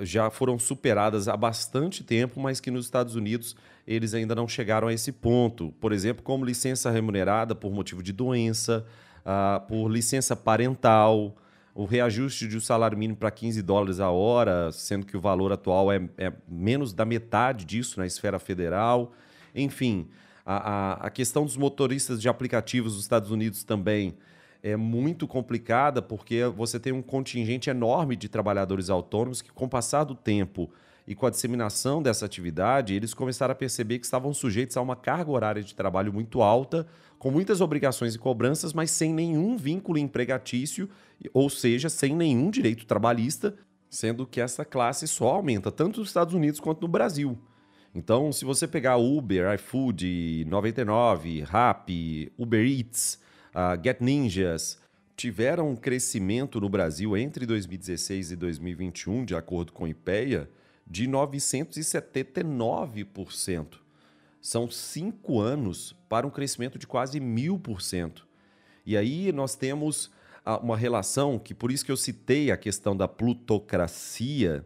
já 0.00 0.30
foram 0.30 0.58
superadas 0.58 1.28
há 1.28 1.36
bastante 1.36 2.02
tempo, 2.02 2.40
mas 2.40 2.60
que 2.60 2.70
nos 2.70 2.86
Estados 2.86 3.14
Unidos 3.14 3.56
eles 3.86 4.14
ainda 4.14 4.34
não 4.34 4.46
chegaram 4.48 4.88
a 4.88 4.92
esse 4.92 5.12
ponto. 5.12 5.72
Por 5.80 5.92
exemplo, 5.92 6.22
como 6.22 6.44
licença 6.44 6.90
remunerada 6.90 7.54
por 7.54 7.72
motivo 7.72 8.02
de 8.02 8.12
doença, 8.12 8.84
ah, 9.24 9.62
por 9.68 9.88
licença 9.88 10.34
parental, 10.34 11.36
o 11.74 11.84
reajuste 11.84 12.48
de 12.48 12.56
um 12.56 12.60
salário 12.60 12.98
mínimo 12.98 13.16
para 13.16 13.30
15 13.30 13.62
dólares 13.62 14.00
a 14.00 14.10
hora, 14.10 14.70
sendo 14.72 15.06
que 15.06 15.16
o 15.16 15.20
valor 15.20 15.52
atual 15.52 15.90
é, 15.90 16.00
é 16.18 16.32
menos 16.48 16.92
da 16.92 17.04
metade 17.04 17.64
disso 17.64 17.98
na 17.98 18.06
esfera 18.06 18.38
federal. 18.38 19.12
Enfim, 19.54 20.08
a, 20.44 20.56
a, 20.56 20.92
a 21.06 21.10
questão 21.10 21.44
dos 21.44 21.56
motoristas 21.56 22.20
de 22.20 22.28
aplicativos 22.28 22.94
dos 22.94 23.02
Estados 23.02 23.30
Unidos 23.30 23.62
também 23.62 24.14
é 24.62 24.76
muito 24.76 25.26
complicada, 25.26 26.02
porque 26.02 26.44
você 26.44 26.78
tem 26.78 26.92
um 26.92 27.02
contingente 27.02 27.70
enorme 27.70 28.16
de 28.16 28.28
trabalhadores 28.28 28.90
autônomos 28.90 29.40
que, 29.42 29.50
com 29.50 29.64
o 29.64 29.68
passar 29.68 30.04
do 30.04 30.14
tempo 30.14 30.70
e 31.06 31.14
com 31.14 31.26
a 31.26 31.30
disseminação 31.30 32.02
dessa 32.02 32.26
atividade, 32.26 32.94
eles 32.94 33.14
começaram 33.14 33.52
a 33.52 33.56
perceber 33.56 33.98
que 33.98 34.04
estavam 34.04 34.32
sujeitos 34.32 34.76
a 34.76 34.82
uma 34.82 34.94
carga 34.94 35.30
horária 35.30 35.62
de 35.62 35.74
trabalho 35.74 36.12
muito 36.12 36.42
alta, 36.42 36.86
com 37.18 37.30
muitas 37.30 37.60
obrigações 37.60 38.14
e 38.14 38.18
cobranças, 38.18 38.72
mas 38.72 38.90
sem 38.90 39.12
nenhum 39.12 39.56
vínculo 39.56 39.98
empregatício, 39.98 40.88
ou 41.34 41.50
seja, 41.50 41.88
sem 41.88 42.14
nenhum 42.14 42.50
direito 42.50 42.86
trabalhista, 42.86 43.54
sendo 43.88 44.26
que 44.26 44.40
essa 44.40 44.64
classe 44.64 45.08
só 45.08 45.28
aumenta 45.34 45.72
tanto 45.72 46.00
nos 46.00 46.08
Estados 46.08 46.32
Unidos 46.32 46.60
quanto 46.60 46.82
no 46.82 46.88
Brasil. 46.88 47.38
Então, 47.94 48.30
se 48.32 48.44
você 48.44 48.68
pegar 48.68 48.96
Uber, 48.96 49.52
iFood, 49.54 50.46
99, 50.48 51.40
Rappi, 51.42 52.32
Uber 52.38 52.64
Eats, 52.64 53.18
uh, 53.54 53.80
Get 53.82 54.00
Ninjas, 54.00 54.78
tiveram 55.16 55.70
um 55.70 55.76
crescimento 55.76 56.60
no 56.60 56.68
Brasil 56.68 57.16
entre 57.16 57.46
2016 57.46 58.32
e 58.32 58.36
2021, 58.36 59.24
de 59.24 59.34
acordo 59.34 59.72
com 59.72 59.84
o 59.84 59.88
IPEA, 59.88 60.50
de 60.86 61.06
979%. 61.06 63.78
São 64.40 64.70
cinco 64.70 65.40
anos 65.40 65.96
para 66.08 66.26
um 66.26 66.30
crescimento 66.30 66.78
de 66.78 66.86
quase 66.86 67.20
mil 67.20 67.58
por 67.58 67.82
cento. 67.82 68.26
E 68.86 68.96
aí 68.96 69.30
nós 69.30 69.54
temos 69.54 70.10
uma 70.62 70.76
relação 70.76 71.38
que, 71.38 71.54
por 71.54 71.70
isso 71.70 71.84
que 71.84 71.92
eu 71.92 71.96
citei 71.96 72.50
a 72.50 72.56
questão 72.56 72.96
da 72.96 73.06
plutocracia, 73.06 74.64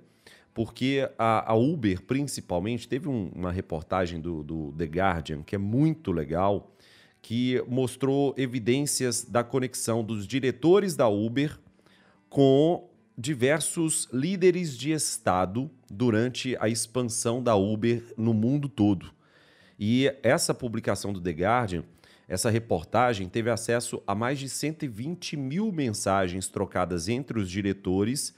porque 0.55 1.11
a, 1.19 1.53
a 1.53 1.55
Uber, 1.55 2.01
principalmente, 2.03 2.89
teve 2.89 3.09
um, 3.09 3.31
uma 3.35 3.51
reportagem 3.51 4.21
do, 4.21 4.43
do 4.43 4.73
The 4.73 4.85
Guardian 4.85 5.43
que 5.43 5.57
é 5.57 5.59
muito 5.59 6.13
legal, 6.13 6.74
que 7.25 7.65
mostrou 7.67 8.35
evidências 8.37 9.25
da 9.25 9.43
conexão 9.43 10.05
dos 10.05 10.27
diretores 10.27 10.95
da 10.95 11.09
Uber 11.09 11.59
com 12.29 12.87
diversos 13.17 14.11
líderes 14.13 14.77
de 14.77 14.93
Estado 14.93 15.71
durante 15.91 16.55
a 16.61 16.69
expansão 16.69 17.43
da 17.43 17.57
Uber 17.57 18.05
no 18.19 18.35
mundo 18.35 18.69
todo. 18.69 19.11
E 19.81 20.15
essa 20.23 20.53
publicação 20.53 21.15
do 21.15 21.21
The 21.21 21.31
Guardian, 21.31 21.85
essa 22.29 22.51
reportagem, 22.51 23.27
teve 23.27 23.49
acesso 23.49 24.03
a 24.07 24.15
mais 24.15 24.39
de 24.39 24.51
120 24.51 25.35
mil 25.35 25.73
mensagens 25.73 26.47
trocadas 26.49 27.09
entre 27.09 27.39
os 27.39 27.51
diretores 27.51 28.35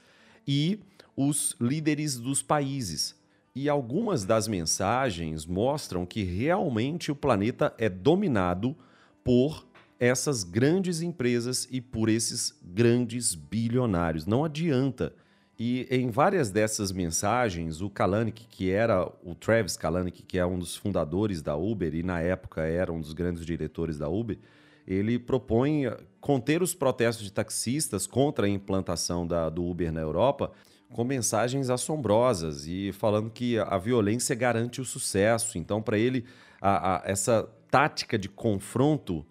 e 0.47 0.79
os 1.13 1.57
líderes 1.59 2.15
dos 2.15 2.41
países. 2.41 3.17
E 3.59 3.67
algumas 3.67 4.23
das 4.23 4.47
mensagens 4.47 5.43
mostram 5.47 6.05
que 6.05 6.21
realmente 6.21 7.11
o 7.11 7.15
planeta 7.15 7.73
é 7.79 7.89
dominado 7.89 8.77
por 9.23 9.65
essas 9.99 10.43
grandes 10.43 11.01
empresas 11.01 11.67
e 11.71 11.81
por 11.81 12.07
esses 12.07 12.55
grandes 12.63 13.33
bilionários. 13.33 14.27
Não 14.27 14.45
adianta. 14.45 15.11
E 15.57 15.87
em 15.89 16.11
várias 16.11 16.51
dessas 16.51 16.91
mensagens, 16.91 17.81
o 17.81 17.89
Kalanick, 17.89 18.45
que 18.47 18.69
era 18.69 19.11
o 19.23 19.33
Travis 19.33 19.75
Kalanick, 19.75 20.21
que 20.21 20.37
é 20.37 20.45
um 20.45 20.59
dos 20.59 20.75
fundadores 20.75 21.41
da 21.41 21.55
Uber 21.55 21.95
e 21.95 22.03
na 22.03 22.21
época 22.21 22.61
era 22.61 22.93
um 22.93 23.01
dos 23.01 23.13
grandes 23.13 23.43
diretores 23.43 23.97
da 23.97 24.07
Uber, 24.07 24.37
ele 24.85 25.17
propõe 25.17 25.85
conter 26.21 26.61
os 26.61 26.75
protestos 26.75 27.25
de 27.25 27.33
taxistas 27.33 28.05
contra 28.05 28.45
a 28.45 28.49
implantação 28.49 29.25
da, 29.25 29.49
do 29.49 29.65
Uber 29.65 29.91
na 29.91 30.01
Europa 30.01 30.51
com 30.93 31.03
mensagens 31.03 31.69
assombrosas 31.69 32.65
e 32.67 32.91
falando 32.93 33.29
que 33.29 33.59
a 33.59 33.77
violência 33.77 34.35
garante 34.35 34.79
o 34.79 34.85
sucesso. 34.85 35.57
Então, 35.57 35.81
para 35.81 35.97
ele, 35.97 36.25
a, 36.61 36.95
a, 36.95 37.01
essa 37.05 37.47
tática 37.69 38.17
de 38.17 38.29
confronto, 38.29 39.25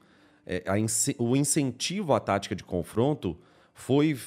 é, 0.46 0.62
a, 0.66 0.74
o 1.22 1.36
incentivo 1.36 2.12
à 2.12 2.20
tática 2.20 2.54
de 2.54 2.62
confronto 2.62 3.36
foi 3.72 4.18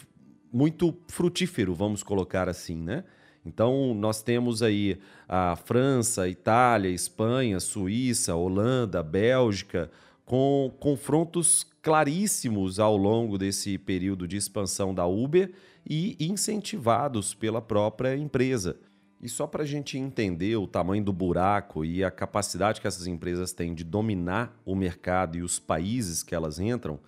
muito 0.52 0.98
frutífero, 1.08 1.76
vamos 1.76 2.02
colocar 2.04 2.50
assim, 2.50 2.76
né? 2.76 3.04
Então, 3.46 3.94
nós 3.94 4.22
temos 4.22 4.62
aí 4.62 5.00
a 5.28 5.56
França, 5.56 6.28
Itália, 6.28 6.90
Espanha, 6.90 7.60
Suíça, 7.60 8.36
Holanda, 8.36 9.02
Bélgica, 9.02 9.90
com 10.26 10.72
confrontos 10.80 11.66
claríssimos 11.82 12.80
ao 12.80 12.98
longo 12.98 13.38
desse 13.38 13.78
período 13.78 14.28
de 14.28 14.38
expansão 14.38 14.94
da 14.94 15.06
Uber 15.06 15.52
e 15.90 16.16
incentivados 16.20 17.34
pela 17.34 17.62
própria 17.62 18.16
empresa. 18.16 18.78
E 19.20 19.28
só 19.28 19.48
para 19.48 19.64
a 19.64 19.66
gente 19.66 19.98
entender 19.98 20.56
o 20.56 20.68
tamanho 20.68 21.04
do 21.04 21.12
buraco 21.12 21.84
e 21.84 22.04
a 22.04 22.12
capacidade 22.12 22.80
que 22.80 22.88
essas 22.88 23.08
empresas 23.08 23.52
têm 23.52 23.74
de 23.74 23.84
dominar 23.84 24.58
o 24.64 24.76
mercado 24.76 25.38
e 25.38 25.42
os 25.42 25.60
países 25.60 26.22
que 26.22 26.36
elas 26.36 26.60
entram, 26.60 27.00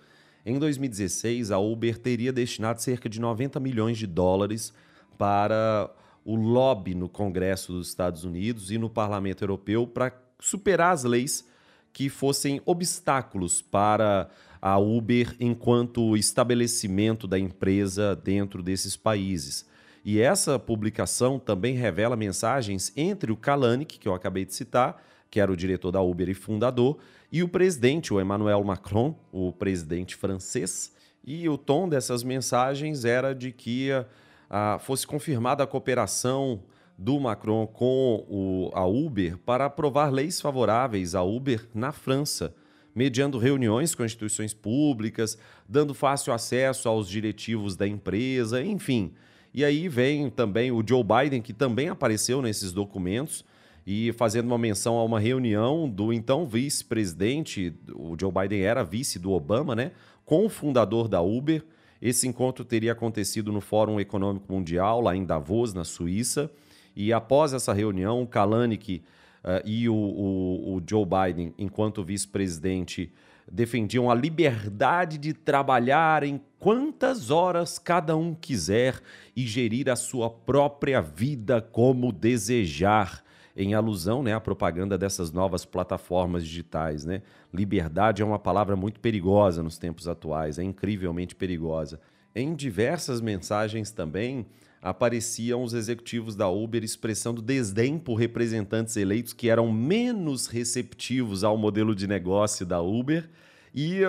em 0.44 0.58
2016 0.58 1.52
a 1.52 1.58
Uber 1.58 1.96
teria 1.96 2.32
destinado 2.32 2.82
cerca 2.82 3.08
de 3.08 3.20
90 3.20 3.60
milhões 3.60 3.96
de 3.96 4.06
dólares 4.06 4.74
para 5.16 5.88
o 6.24 6.34
lobby 6.34 6.94
no 6.94 7.08
Congresso 7.08 7.72
dos 7.72 7.88
Estados 7.88 8.24
Unidos 8.24 8.70
e 8.70 8.76
no 8.76 8.90
Parlamento 8.90 9.42
Europeu 9.42 9.86
para 9.86 10.12
superar 10.40 10.92
as 10.92 11.04
leis 11.04 11.46
que 11.92 12.08
fossem 12.08 12.60
obstáculos 12.64 13.62
para 13.62 14.28
a 14.62 14.78
Uber 14.78 15.34
enquanto 15.40 16.16
estabelecimento 16.16 17.26
da 17.26 17.36
empresa 17.36 18.14
dentro 18.14 18.62
desses 18.62 18.96
países. 18.96 19.66
E 20.04 20.20
essa 20.20 20.56
publicação 20.56 21.36
também 21.36 21.74
revela 21.74 22.14
mensagens 22.14 22.92
entre 22.96 23.32
o 23.32 23.36
Kalanick, 23.36 23.98
que 23.98 24.06
eu 24.06 24.14
acabei 24.14 24.44
de 24.44 24.54
citar, 24.54 25.02
que 25.28 25.40
era 25.40 25.50
o 25.50 25.56
diretor 25.56 25.90
da 25.90 26.00
Uber 26.00 26.28
e 26.28 26.34
fundador, 26.34 26.98
e 27.30 27.42
o 27.42 27.48
presidente, 27.48 28.14
o 28.14 28.20
Emmanuel 28.20 28.62
Macron, 28.62 29.18
o 29.32 29.50
presidente 29.52 30.14
francês. 30.14 30.92
E 31.24 31.48
o 31.48 31.58
tom 31.58 31.88
dessas 31.88 32.22
mensagens 32.22 33.04
era 33.04 33.34
de 33.34 33.50
que 33.50 33.90
uh, 33.92 34.78
fosse 34.78 35.06
confirmada 35.06 35.64
a 35.64 35.66
cooperação 35.66 36.62
do 36.96 37.18
Macron 37.18 37.66
com 37.66 38.24
o, 38.28 38.70
a 38.74 38.84
Uber 38.86 39.38
para 39.38 39.64
aprovar 39.64 40.12
leis 40.12 40.40
favoráveis 40.40 41.14
à 41.14 41.22
Uber 41.22 41.66
na 41.74 41.90
França 41.90 42.54
mediando 42.94 43.38
reuniões 43.38 43.94
com 43.94 44.04
instituições 44.04 44.52
públicas, 44.52 45.38
dando 45.68 45.94
fácil 45.94 46.32
acesso 46.32 46.88
aos 46.88 47.08
diretivos 47.08 47.76
da 47.76 47.86
empresa, 47.86 48.62
enfim. 48.62 49.12
E 49.54 49.64
aí 49.64 49.88
vem 49.88 50.30
também 50.30 50.70
o 50.70 50.82
Joe 50.86 51.04
Biden, 51.04 51.42
que 51.42 51.52
também 51.52 51.88
apareceu 51.88 52.40
nesses 52.40 52.72
documentos, 52.72 53.44
e 53.86 54.12
fazendo 54.12 54.46
uma 54.46 54.58
menção 54.58 54.96
a 54.96 55.04
uma 55.04 55.18
reunião 55.18 55.88
do 55.88 56.12
então 56.12 56.46
vice-presidente, 56.46 57.74
o 57.94 58.16
Joe 58.18 58.30
Biden 58.30 58.62
era 58.62 58.84
vice 58.84 59.18
do 59.18 59.32
Obama, 59.32 59.74
né, 59.74 59.90
com 60.24 60.46
o 60.46 60.48
fundador 60.48 61.08
da 61.08 61.20
Uber. 61.20 61.64
Esse 62.00 62.26
encontro 62.28 62.64
teria 62.64 62.92
acontecido 62.92 63.52
no 63.52 63.60
Fórum 63.60 63.98
Econômico 64.00 64.52
Mundial, 64.52 65.00
lá 65.00 65.16
em 65.16 65.24
Davos, 65.24 65.74
na 65.74 65.84
Suíça. 65.84 66.50
E 66.94 67.12
após 67.12 67.52
essa 67.52 67.72
reunião, 67.72 68.24
Kalanick 68.26 69.02
uh, 69.44 69.66
e 69.66 69.88
o, 69.88 69.94
o, 69.94 70.76
o 70.76 70.82
Joe 70.88 71.04
Biden, 71.04 71.54
enquanto 71.58 72.04
vice-presidente, 72.04 73.12
defendiam 73.50 74.10
a 74.10 74.14
liberdade 74.14 75.18
de 75.18 75.32
trabalhar 75.32 76.22
em 76.22 76.40
quantas 76.58 77.30
horas 77.30 77.78
cada 77.78 78.16
um 78.16 78.34
quiser 78.34 79.00
e 79.36 79.46
gerir 79.46 79.88
a 79.90 79.96
sua 79.96 80.30
própria 80.30 81.00
vida 81.00 81.60
como 81.60 82.12
desejar, 82.12 83.22
em 83.54 83.74
alusão 83.74 84.22
né, 84.22 84.32
à 84.32 84.40
propaganda 84.40 84.96
dessas 84.96 85.30
novas 85.30 85.64
plataformas 85.64 86.44
digitais. 86.44 87.04
Né? 87.04 87.20
Liberdade 87.52 88.22
é 88.22 88.24
uma 88.24 88.38
palavra 88.38 88.74
muito 88.76 88.98
perigosa 88.98 89.62
nos 89.62 89.76
tempos 89.76 90.08
atuais, 90.08 90.58
é 90.58 90.62
incrivelmente 90.62 91.34
perigosa. 91.34 92.00
Em 92.34 92.54
diversas 92.54 93.20
mensagens 93.20 93.90
também, 93.90 94.46
apareciam 94.82 95.62
os 95.62 95.74
executivos 95.74 96.34
da 96.34 96.48
Uber 96.48 96.82
expressando 96.82 97.40
desdém 97.40 98.00
por 98.00 98.16
representantes 98.16 98.96
eleitos 98.96 99.32
que 99.32 99.48
eram 99.48 99.72
menos 99.72 100.48
receptivos 100.48 101.44
ao 101.44 101.56
modelo 101.56 101.94
de 101.94 102.08
negócio 102.08 102.66
da 102.66 102.82
Uber. 102.82 103.30
E 103.72 104.00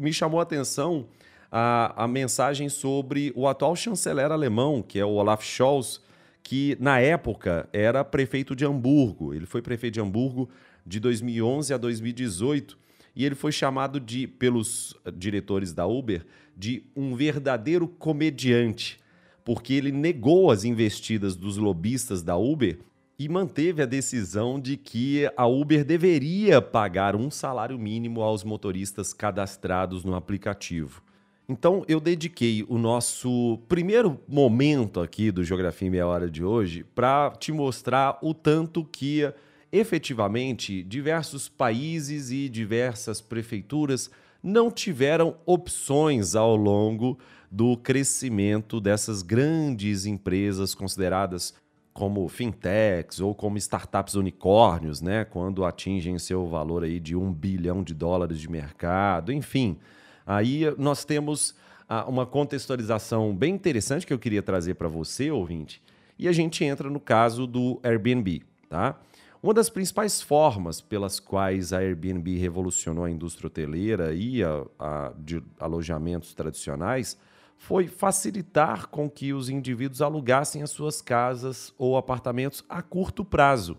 me 0.00 0.12
chamou 0.12 0.38
a 0.38 0.44
atenção 0.44 1.08
a, 1.50 2.04
a 2.04 2.08
mensagem 2.08 2.68
sobre 2.68 3.32
o 3.34 3.48
atual 3.48 3.74
chanceler 3.74 4.30
alemão, 4.30 4.80
que 4.80 5.00
é 5.00 5.04
o 5.04 5.14
Olaf 5.14 5.44
Scholz, 5.44 6.00
que 6.40 6.76
na 6.78 7.00
época 7.00 7.68
era 7.72 8.04
prefeito 8.04 8.54
de 8.54 8.64
Hamburgo. 8.64 9.34
Ele 9.34 9.44
foi 9.44 9.60
prefeito 9.60 9.94
de 9.94 10.00
Hamburgo 10.00 10.48
de 10.86 11.00
2011 11.00 11.74
a 11.74 11.76
2018 11.76 12.78
e 13.14 13.24
ele 13.24 13.34
foi 13.34 13.50
chamado 13.50 13.98
de 13.98 14.26
pelos 14.26 14.96
diretores 15.14 15.72
da 15.72 15.84
Uber 15.84 16.24
de 16.56 16.84
um 16.94 17.14
verdadeiro 17.14 17.88
comediante 17.88 19.01
porque 19.44 19.74
ele 19.74 19.92
negou 19.92 20.50
as 20.50 20.64
investidas 20.64 21.36
dos 21.36 21.56
lobistas 21.56 22.22
da 22.22 22.36
Uber 22.36 22.78
e 23.18 23.28
manteve 23.28 23.82
a 23.82 23.86
decisão 23.86 24.58
de 24.58 24.76
que 24.76 25.30
a 25.36 25.46
Uber 25.46 25.84
deveria 25.84 26.60
pagar 26.60 27.14
um 27.14 27.30
salário 27.30 27.78
mínimo 27.78 28.22
aos 28.22 28.42
motoristas 28.42 29.12
cadastrados 29.12 30.04
no 30.04 30.14
aplicativo. 30.14 31.02
Então 31.48 31.84
eu 31.86 32.00
dediquei 32.00 32.64
o 32.68 32.78
nosso 32.78 33.58
primeiro 33.68 34.18
momento 34.26 35.00
aqui 35.00 35.30
do 35.30 35.44
Geografia 35.44 35.88
em 35.88 35.90
Meia 35.90 36.06
Hora 36.06 36.30
de 36.30 36.42
hoje 36.42 36.84
para 36.94 37.30
te 37.38 37.52
mostrar 37.52 38.18
o 38.22 38.32
tanto 38.32 38.84
que 38.84 39.30
efetivamente 39.70 40.82
diversos 40.82 41.48
países 41.48 42.30
e 42.30 42.48
diversas 42.48 43.20
prefeituras 43.20 44.10
não 44.42 44.70
tiveram 44.70 45.36
opções 45.46 46.34
ao 46.34 46.56
longo 46.56 47.18
do 47.52 47.76
crescimento 47.76 48.80
dessas 48.80 49.20
grandes 49.20 50.06
empresas 50.06 50.74
consideradas 50.74 51.52
como 51.92 52.26
fintechs 52.26 53.20
ou 53.20 53.34
como 53.34 53.58
startups 53.58 54.14
unicórnios, 54.14 55.02
né, 55.02 55.26
quando 55.26 55.62
atingem 55.62 56.18
seu 56.18 56.46
valor 56.46 56.82
aí 56.82 56.98
de 56.98 57.14
um 57.14 57.30
bilhão 57.30 57.82
de 57.82 57.92
dólares 57.92 58.40
de 58.40 58.50
mercado, 58.50 59.30
enfim. 59.30 59.76
Aí 60.24 60.62
nós 60.78 61.04
temos 61.04 61.54
ah, 61.86 62.06
uma 62.08 62.24
contextualização 62.24 63.36
bem 63.36 63.54
interessante 63.54 64.06
que 64.06 64.14
eu 64.14 64.18
queria 64.18 64.42
trazer 64.42 64.72
para 64.76 64.88
você, 64.88 65.30
ouvinte, 65.30 65.82
e 66.18 66.28
a 66.28 66.32
gente 66.32 66.64
entra 66.64 66.88
no 66.88 66.98
caso 66.98 67.46
do 67.46 67.78
Airbnb, 67.82 68.42
tá? 68.70 68.98
Uma 69.42 69.52
das 69.52 69.68
principais 69.68 70.22
formas 70.22 70.80
pelas 70.80 71.20
quais 71.20 71.74
a 71.74 71.80
Airbnb 71.80 72.38
revolucionou 72.38 73.04
a 73.04 73.10
indústria 73.10 73.48
hoteleira 73.48 74.14
e 74.14 74.42
a, 74.42 74.64
a 74.78 75.12
de 75.18 75.42
alojamentos 75.60 76.32
tradicionais 76.32 77.18
foi 77.62 77.86
facilitar 77.86 78.88
com 78.88 79.08
que 79.08 79.32
os 79.32 79.48
indivíduos 79.48 80.02
alugassem 80.02 80.64
as 80.64 80.70
suas 80.70 81.00
casas 81.00 81.72
ou 81.78 81.96
apartamentos 81.96 82.64
a 82.68 82.82
curto 82.82 83.24
prazo. 83.24 83.78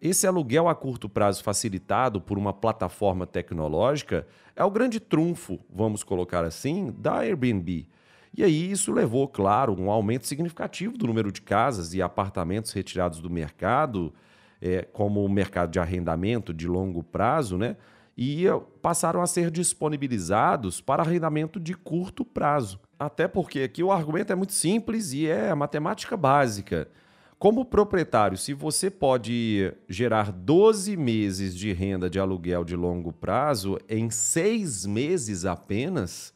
Esse 0.00 0.24
aluguel 0.24 0.68
a 0.68 0.74
curto 0.74 1.08
prazo 1.08 1.42
facilitado 1.42 2.20
por 2.20 2.38
uma 2.38 2.52
plataforma 2.52 3.26
tecnológica 3.26 4.24
é 4.54 4.62
o 4.62 4.70
grande 4.70 5.00
trunfo, 5.00 5.58
vamos 5.68 6.04
colocar 6.04 6.44
assim, 6.44 6.94
da 6.96 7.16
Airbnb. 7.16 7.88
E 8.32 8.44
aí 8.44 8.70
isso 8.70 8.92
levou, 8.92 9.26
claro, 9.26 9.74
um 9.76 9.90
aumento 9.90 10.24
significativo 10.24 10.96
do 10.96 11.08
número 11.08 11.32
de 11.32 11.42
casas 11.42 11.94
e 11.94 12.00
apartamentos 12.00 12.70
retirados 12.70 13.18
do 13.18 13.28
mercado, 13.28 14.14
é, 14.62 14.82
como 14.92 15.24
o 15.24 15.28
mercado 15.28 15.72
de 15.72 15.80
arrendamento 15.80 16.54
de 16.54 16.68
longo 16.68 17.02
prazo, 17.02 17.58
né? 17.58 17.76
E 18.16 18.44
passaram 18.80 19.20
a 19.20 19.26
ser 19.26 19.50
disponibilizados 19.50 20.80
para 20.80 21.02
arrendamento 21.02 21.58
de 21.58 21.74
curto 21.74 22.24
prazo. 22.24 22.78
Até 22.98 23.28
porque 23.28 23.60
aqui 23.60 23.82
o 23.82 23.92
argumento 23.92 24.32
é 24.32 24.36
muito 24.36 24.52
simples 24.52 25.12
e 25.12 25.26
é 25.28 25.50
a 25.50 25.56
matemática 25.56 26.16
básica. 26.16 26.88
Como 27.38 27.64
proprietário, 27.64 28.36
se 28.36 28.52
você 28.52 28.90
pode 28.90 29.72
gerar 29.88 30.32
12 30.32 30.96
meses 30.96 31.54
de 31.54 31.72
renda 31.72 32.10
de 32.10 32.18
aluguel 32.18 32.64
de 32.64 32.74
longo 32.74 33.12
prazo 33.12 33.78
em 33.88 34.10
seis 34.10 34.84
meses 34.84 35.44
apenas, 35.44 36.34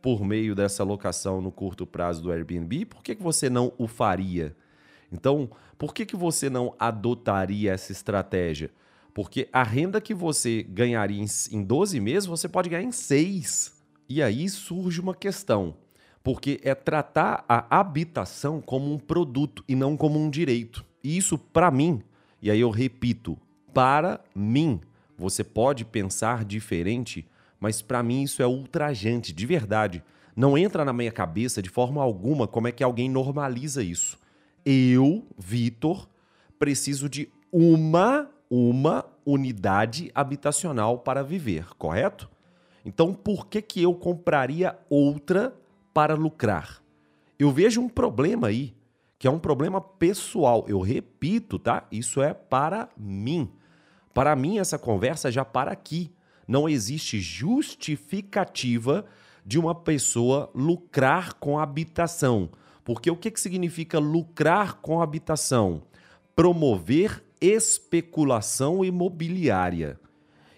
por 0.00 0.24
meio 0.24 0.54
dessa 0.54 0.84
locação 0.84 1.42
no 1.42 1.50
curto 1.50 1.84
prazo 1.84 2.22
do 2.22 2.30
Airbnb, 2.30 2.84
por 2.84 3.02
que, 3.02 3.16
que 3.16 3.22
você 3.22 3.50
não 3.50 3.72
o 3.76 3.88
faria? 3.88 4.54
Então, 5.10 5.50
por 5.76 5.92
que, 5.92 6.06
que 6.06 6.14
você 6.14 6.48
não 6.48 6.76
adotaria 6.78 7.72
essa 7.72 7.90
estratégia? 7.90 8.70
Porque 9.12 9.48
a 9.52 9.64
renda 9.64 10.00
que 10.00 10.14
você 10.14 10.62
ganharia 10.62 11.24
em 11.50 11.64
12 11.64 11.98
meses, 11.98 12.26
você 12.28 12.48
pode 12.48 12.68
ganhar 12.68 12.84
em 12.84 12.92
6. 12.92 13.74
E 14.08 14.22
aí 14.22 14.48
surge 14.48 15.00
uma 15.00 15.14
questão 15.14 15.74
porque 16.24 16.58
é 16.64 16.74
tratar 16.74 17.44
a 17.46 17.78
habitação 17.78 18.58
como 18.58 18.90
um 18.90 18.98
produto 18.98 19.62
e 19.68 19.76
não 19.76 19.94
como 19.94 20.18
um 20.18 20.30
direito. 20.30 20.82
E 21.02 21.18
isso, 21.18 21.36
para 21.36 21.70
mim, 21.70 22.02
e 22.40 22.50
aí 22.50 22.58
eu 22.58 22.70
repito, 22.70 23.38
para 23.74 24.18
mim, 24.34 24.80
você 25.18 25.44
pode 25.44 25.84
pensar 25.84 26.42
diferente, 26.42 27.28
mas 27.60 27.82
para 27.82 28.02
mim 28.02 28.22
isso 28.22 28.42
é 28.42 28.46
ultrajante, 28.46 29.34
de 29.34 29.44
verdade. 29.44 30.02
Não 30.34 30.56
entra 30.56 30.82
na 30.82 30.94
minha 30.94 31.12
cabeça 31.12 31.60
de 31.60 31.68
forma 31.68 32.02
alguma 32.02 32.48
como 32.48 32.68
é 32.68 32.72
que 32.72 32.82
alguém 32.82 33.10
normaliza 33.10 33.82
isso. 33.82 34.18
Eu, 34.64 35.26
Vitor, 35.38 36.08
preciso 36.58 37.06
de 37.06 37.28
uma, 37.52 38.30
uma 38.48 39.04
unidade 39.26 40.10
habitacional 40.14 41.00
para 41.00 41.22
viver, 41.22 41.66
correto? 41.76 42.30
Então, 42.82 43.12
por 43.12 43.46
que 43.46 43.60
que 43.60 43.82
eu 43.82 43.94
compraria 43.94 44.74
outra 44.88 45.54
para 45.94 46.14
lucrar. 46.14 46.82
Eu 47.38 47.52
vejo 47.52 47.80
um 47.80 47.88
problema 47.88 48.48
aí, 48.48 48.74
que 49.18 49.28
é 49.28 49.30
um 49.30 49.38
problema 49.38 49.80
pessoal. 49.80 50.64
Eu 50.68 50.80
repito, 50.80 51.58
tá? 51.58 51.86
Isso 51.90 52.20
é 52.20 52.34
para 52.34 52.88
mim. 52.96 53.48
Para 54.12 54.36
mim, 54.36 54.58
essa 54.58 54.78
conversa 54.78 55.30
já 55.30 55.44
para 55.44 55.70
aqui. 55.70 56.12
Não 56.46 56.68
existe 56.68 57.20
justificativa 57.20 59.06
de 59.46 59.58
uma 59.58 59.74
pessoa 59.74 60.50
lucrar 60.54 61.34
com 61.34 61.58
habitação. 61.58 62.50
Porque 62.84 63.10
o 63.10 63.16
que, 63.16 63.30
que 63.30 63.40
significa 63.40 63.98
lucrar 63.98 64.74
com 64.74 65.00
habitação? 65.00 65.82
Promover 66.36 67.22
especulação 67.40 68.84
imobiliária. 68.84 69.98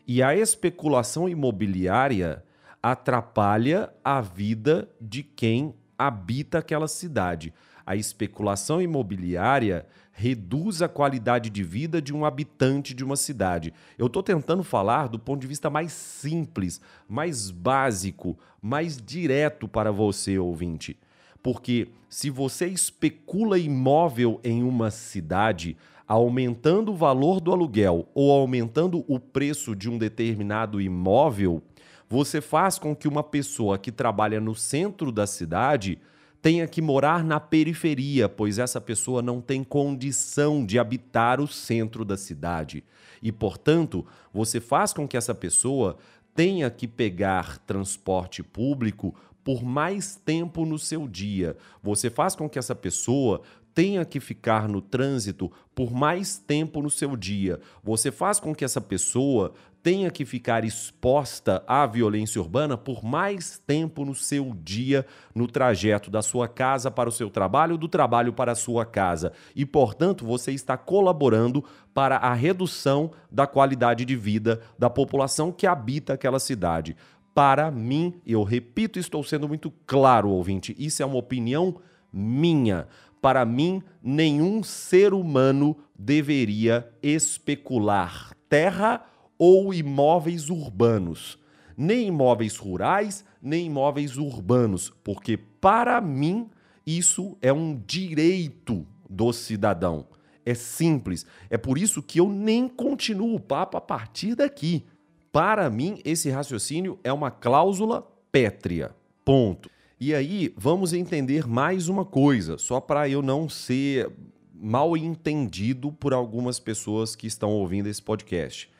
E 0.06 0.22
a 0.22 0.34
especulação 0.34 1.28
imobiliária 1.28 2.44
atrapalha 2.92 3.92
a 4.04 4.20
vida 4.20 4.88
de 5.00 5.24
quem 5.24 5.74
habita 5.98 6.58
aquela 6.58 6.86
cidade. 6.86 7.52
A 7.84 7.96
especulação 7.96 8.80
imobiliária 8.80 9.84
reduz 10.12 10.80
a 10.82 10.88
qualidade 10.88 11.50
de 11.50 11.64
vida 11.64 12.00
de 12.00 12.14
um 12.14 12.24
habitante 12.24 12.94
de 12.94 13.04
uma 13.04 13.16
cidade. 13.16 13.74
Eu 13.98 14.06
estou 14.06 14.22
tentando 14.22 14.62
falar 14.62 15.08
do 15.08 15.18
ponto 15.18 15.40
de 15.40 15.48
vista 15.48 15.68
mais 15.68 15.90
simples, 15.92 16.80
mais 17.08 17.50
básico, 17.50 18.38
mais 18.62 18.96
direto 18.96 19.66
para 19.66 19.90
você, 19.90 20.38
ouvinte. 20.38 20.96
Porque 21.42 21.88
se 22.08 22.30
você 22.30 22.68
especula 22.68 23.58
imóvel 23.58 24.40
em 24.44 24.62
uma 24.62 24.92
cidade, 24.92 25.76
aumentando 26.06 26.92
o 26.92 26.96
valor 26.96 27.40
do 27.40 27.52
aluguel 27.52 28.08
ou 28.14 28.30
aumentando 28.30 29.04
o 29.08 29.18
preço 29.18 29.74
de 29.74 29.90
um 29.90 29.98
determinado 29.98 30.80
imóvel, 30.80 31.62
você 32.08 32.40
faz 32.40 32.78
com 32.78 32.94
que 32.94 33.08
uma 33.08 33.22
pessoa 33.22 33.78
que 33.78 33.90
trabalha 33.90 34.40
no 34.40 34.54
centro 34.54 35.10
da 35.10 35.26
cidade 35.26 35.98
tenha 36.40 36.66
que 36.68 36.80
morar 36.80 37.24
na 37.24 37.40
periferia, 37.40 38.28
pois 38.28 38.58
essa 38.58 38.80
pessoa 38.80 39.20
não 39.20 39.40
tem 39.40 39.64
condição 39.64 40.64
de 40.64 40.78
habitar 40.78 41.40
o 41.40 41.48
centro 41.48 42.04
da 42.04 42.16
cidade. 42.16 42.84
E, 43.20 43.32
portanto, 43.32 44.06
você 44.32 44.60
faz 44.60 44.92
com 44.92 45.08
que 45.08 45.16
essa 45.16 45.34
pessoa 45.34 45.96
tenha 46.34 46.70
que 46.70 46.86
pegar 46.86 47.58
transporte 47.58 48.42
público 48.42 49.14
por 49.42 49.64
mais 49.64 50.14
tempo 50.14 50.64
no 50.64 50.78
seu 50.78 51.08
dia. 51.08 51.56
Você 51.82 52.10
faz 52.10 52.36
com 52.36 52.48
que 52.48 52.58
essa 52.58 52.74
pessoa 52.74 53.42
tenha 53.74 54.04
que 54.04 54.20
ficar 54.20 54.68
no 54.68 54.80
trânsito 54.80 55.50
por 55.74 55.92
mais 55.92 56.38
tempo 56.38 56.80
no 56.80 56.90
seu 56.90 57.16
dia. 57.16 57.60
Você 57.82 58.10
faz 58.10 58.40
com 58.40 58.54
que 58.54 58.64
essa 58.64 58.80
pessoa 58.80 59.52
tenha 59.86 60.10
que 60.10 60.24
ficar 60.24 60.64
exposta 60.64 61.62
à 61.64 61.86
violência 61.86 62.40
urbana 62.40 62.76
por 62.76 63.04
mais 63.04 63.62
tempo 63.64 64.04
no 64.04 64.16
seu 64.16 64.52
dia, 64.52 65.06
no 65.32 65.46
trajeto 65.46 66.10
da 66.10 66.22
sua 66.22 66.48
casa 66.48 66.90
para 66.90 67.08
o 67.08 67.12
seu 67.12 67.30
trabalho, 67.30 67.78
do 67.78 67.86
trabalho 67.86 68.32
para 68.32 68.50
a 68.50 68.56
sua 68.56 68.84
casa. 68.84 69.32
E, 69.54 69.64
portanto, 69.64 70.26
você 70.26 70.50
está 70.50 70.76
colaborando 70.76 71.64
para 71.94 72.16
a 72.16 72.34
redução 72.34 73.12
da 73.30 73.46
qualidade 73.46 74.04
de 74.04 74.16
vida 74.16 74.60
da 74.76 74.90
população 74.90 75.52
que 75.52 75.68
habita 75.68 76.14
aquela 76.14 76.40
cidade. 76.40 76.96
Para 77.32 77.70
mim, 77.70 78.20
eu 78.26 78.42
repito, 78.42 78.98
estou 78.98 79.22
sendo 79.22 79.46
muito 79.46 79.72
claro, 79.86 80.30
ouvinte, 80.30 80.74
isso 80.76 81.00
é 81.00 81.06
uma 81.06 81.18
opinião 81.18 81.76
minha. 82.12 82.88
Para 83.22 83.44
mim, 83.44 83.80
nenhum 84.02 84.64
ser 84.64 85.14
humano 85.14 85.76
deveria 85.96 86.92
especular 87.00 88.34
terra 88.48 89.04
ou 89.38 89.72
imóveis 89.72 90.50
urbanos. 90.50 91.38
Nem 91.76 92.08
imóveis 92.08 92.56
rurais, 92.56 93.24
nem 93.40 93.66
imóveis 93.66 94.16
urbanos, 94.16 94.92
porque 95.04 95.36
para 95.36 96.00
mim 96.00 96.48
isso 96.86 97.36
é 97.42 97.52
um 97.52 97.80
direito 97.86 98.86
do 99.08 99.32
cidadão. 99.32 100.06
É 100.44 100.54
simples. 100.54 101.26
É 101.50 101.58
por 101.58 101.76
isso 101.76 102.02
que 102.02 102.20
eu 102.20 102.28
nem 102.28 102.68
continuo 102.68 103.34
o 103.34 103.40
papo 103.40 103.76
a 103.76 103.80
partir 103.80 104.36
daqui. 104.36 104.84
Para 105.32 105.68
mim, 105.68 106.00
esse 106.04 106.30
raciocínio 106.30 106.98
é 107.02 107.12
uma 107.12 107.30
cláusula 107.30 108.06
pétrea. 108.30 108.94
Ponto. 109.24 109.68
E 109.98 110.14
aí, 110.14 110.54
vamos 110.56 110.92
entender 110.92 111.46
mais 111.48 111.88
uma 111.88 112.04
coisa, 112.04 112.56
só 112.58 112.80
para 112.80 113.08
eu 113.08 113.22
não 113.22 113.48
ser 113.48 114.10
mal 114.54 114.96
entendido 114.96 115.90
por 115.92 116.14
algumas 116.14 116.60
pessoas 116.60 117.16
que 117.16 117.26
estão 117.26 117.50
ouvindo 117.50 117.88
esse 117.88 118.00
podcast. 118.00 118.70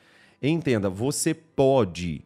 Entenda, 0.41 0.89
você 0.89 1.33
pode 1.33 2.23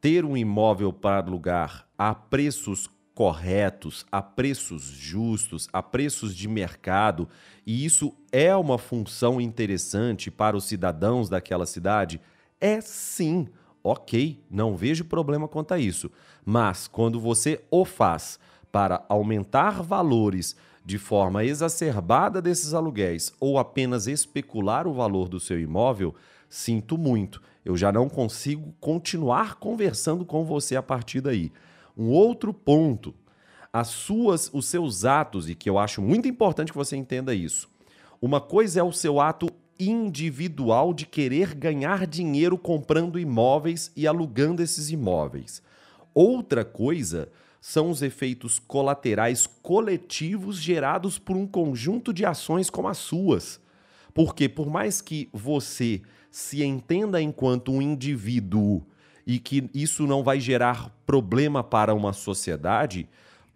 ter 0.00 0.24
um 0.24 0.36
imóvel 0.36 0.92
para 0.92 1.26
alugar 1.26 1.88
a 1.96 2.14
preços 2.14 2.88
corretos, 3.14 4.06
a 4.12 4.22
preços 4.22 4.82
justos, 4.84 5.68
a 5.72 5.82
preços 5.82 6.36
de 6.36 6.46
mercado, 6.46 7.28
e 7.66 7.84
isso 7.84 8.14
é 8.30 8.54
uma 8.54 8.78
função 8.78 9.40
interessante 9.40 10.30
para 10.30 10.56
os 10.56 10.64
cidadãos 10.64 11.28
daquela 11.28 11.66
cidade? 11.66 12.20
É 12.60 12.80
sim. 12.80 13.48
ok, 13.82 14.40
não 14.48 14.76
vejo 14.76 15.04
problema 15.04 15.48
quanto 15.48 15.72
a 15.74 15.78
isso. 15.78 16.10
Mas 16.44 16.86
quando 16.86 17.18
você 17.18 17.64
o 17.70 17.84
faz 17.84 18.38
para 18.70 19.04
aumentar 19.08 19.82
valores 19.82 20.54
de 20.84 20.98
forma 20.98 21.44
exacerbada 21.44 22.40
desses 22.40 22.72
aluguéis 22.72 23.32
ou 23.40 23.58
apenas 23.58 24.06
especular 24.06 24.86
o 24.86 24.92
valor 24.92 25.28
do 25.28 25.40
seu 25.40 25.58
imóvel, 25.60 26.14
sinto 26.48 26.96
muito. 26.96 27.40
Eu 27.64 27.76
já 27.76 27.92
não 27.92 28.08
consigo 28.08 28.74
continuar 28.80 29.56
conversando 29.56 30.24
com 30.24 30.44
você 30.44 30.76
a 30.76 30.82
partir 30.82 31.20
daí. 31.20 31.52
Um 31.96 32.08
outro 32.10 32.54
ponto, 32.54 33.14
as 33.72 33.88
suas, 33.88 34.50
os 34.52 34.66
seus 34.66 35.04
atos 35.04 35.48
e 35.48 35.54
que 35.54 35.68
eu 35.68 35.78
acho 35.78 36.00
muito 36.00 36.28
importante 36.28 36.72
que 36.72 36.78
você 36.78 36.96
entenda 36.96 37.34
isso. 37.34 37.68
Uma 38.20 38.40
coisa 38.40 38.80
é 38.80 38.82
o 38.82 38.92
seu 38.92 39.20
ato 39.20 39.48
individual 39.78 40.92
de 40.92 41.06
querer 41.06 41.54
ganhar 41.54 42.06
dinheiro 42.06 42.58
comprando 42.58 43.18
imóveis 43.18 43.92
e 43.94 44.06
alugando 44.06 44.62
esses 44.62 44.90
imóveis. 44.90 45.62
Outra 46.14 46.64
coisa 46.64 47.30
são 47.60 47.90
os 47.90 48.02
efeitos 48.02 48.58
colaterais 48.58 49.46
coletivos 49.46 50.56
gerados 50.60 51.18
por 51.18 51.36
um 51.36 51.46
conjunto 51.46 52.12
de 52.12 52.24
ações 52.24 52.70
como 52.70 52.88
as 52.88 52.98
suas. 52.98 53.60
Porque, 54.14 54.48
por 54.48 54.68
mais 54.68 55.00
que 55.00 55.28
você 55.32 56.02
se 56.38 56.62
entenda 56.62 57.20
enquanto 57.20 57.72
um 57.72 57.82
indivíduo 57.82 58.86
e 59.26 59.40
que 59.40 59.68
isso 59.74 60.06
não 60.06 60.22
vai 60.22 60.38
gerar 60.38 60.88
problema 61.04 61.64
para 61.64 61.92
uma 61.92 62.12
sociedade, 62.12 63.08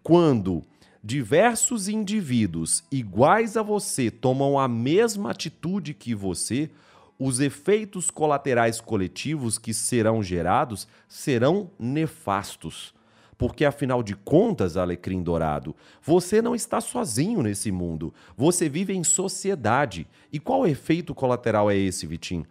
quando 0.03 0.61
diversos 1.01 1.87
indivíduos 1.87 2.83
iguais 2.91 3.55
a 3.55 3.63
você 3.63 4.11
tomam 4.11 4.59
a 4.59 4.67
mesma 4.67 5.31
atitude 5.31 5.93
que 5.93 6.13
você, 6.13 6.69
os 7.17 7.39
efeitos 7.39 8.11
colaterais 8.11 8.81
coletivos 8.81 9.57
que 9.57 9.73
serão 9.73 10.21
gerados 10.21 10.85
serão 11.07 11.71
nefastos. 11.79 12.93
Porque, 13.37 13.63
afinal 13.63 14.03
de 14.03 14.13
contas, 14.13 14.75
Alecrim 14.75 15.23
Dourado, 15.23 15.73
você 16.01 16.41
não 16.41 16.53
está 16.53 16.81
sozinho 16.81 17.41
nesse 17.41 17.71
mundo. 17.71 18.13
Você 18.35 18.67
vive 18.67 18.93
em 18.93 19.05
sociedade. 19.05 20.05
E 20.31 20.39
qual 20.39 20.67
efeito 20.67 21.15
colateral 21.15 21.71
é 21.71 21.77
esse, 21.77 22.05
Vitinho? 22.05 22.45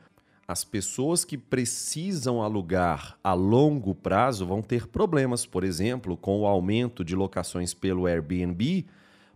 As 0.53 0.65
pessoas 0.65 1.25
que 1.25 1.39
precisam 1.39 2.43
alugar 2.43 3.17
a 3.25 3.33
longo 3.33 3.95
prazo 3.95 4.47
vão 4.47 4.61
ter 4.61 4.87
problemas, 4.87 5.47
por 5.47 5.65
exemplo, 5.65 6.15
com 6.15 6.43
o 6.43 6.47
aumento 6.47 7.03
de 7.03 7.17
locações 7.17 7.73
pelo 7.73 8.07
Airbnb, 8.07 8.85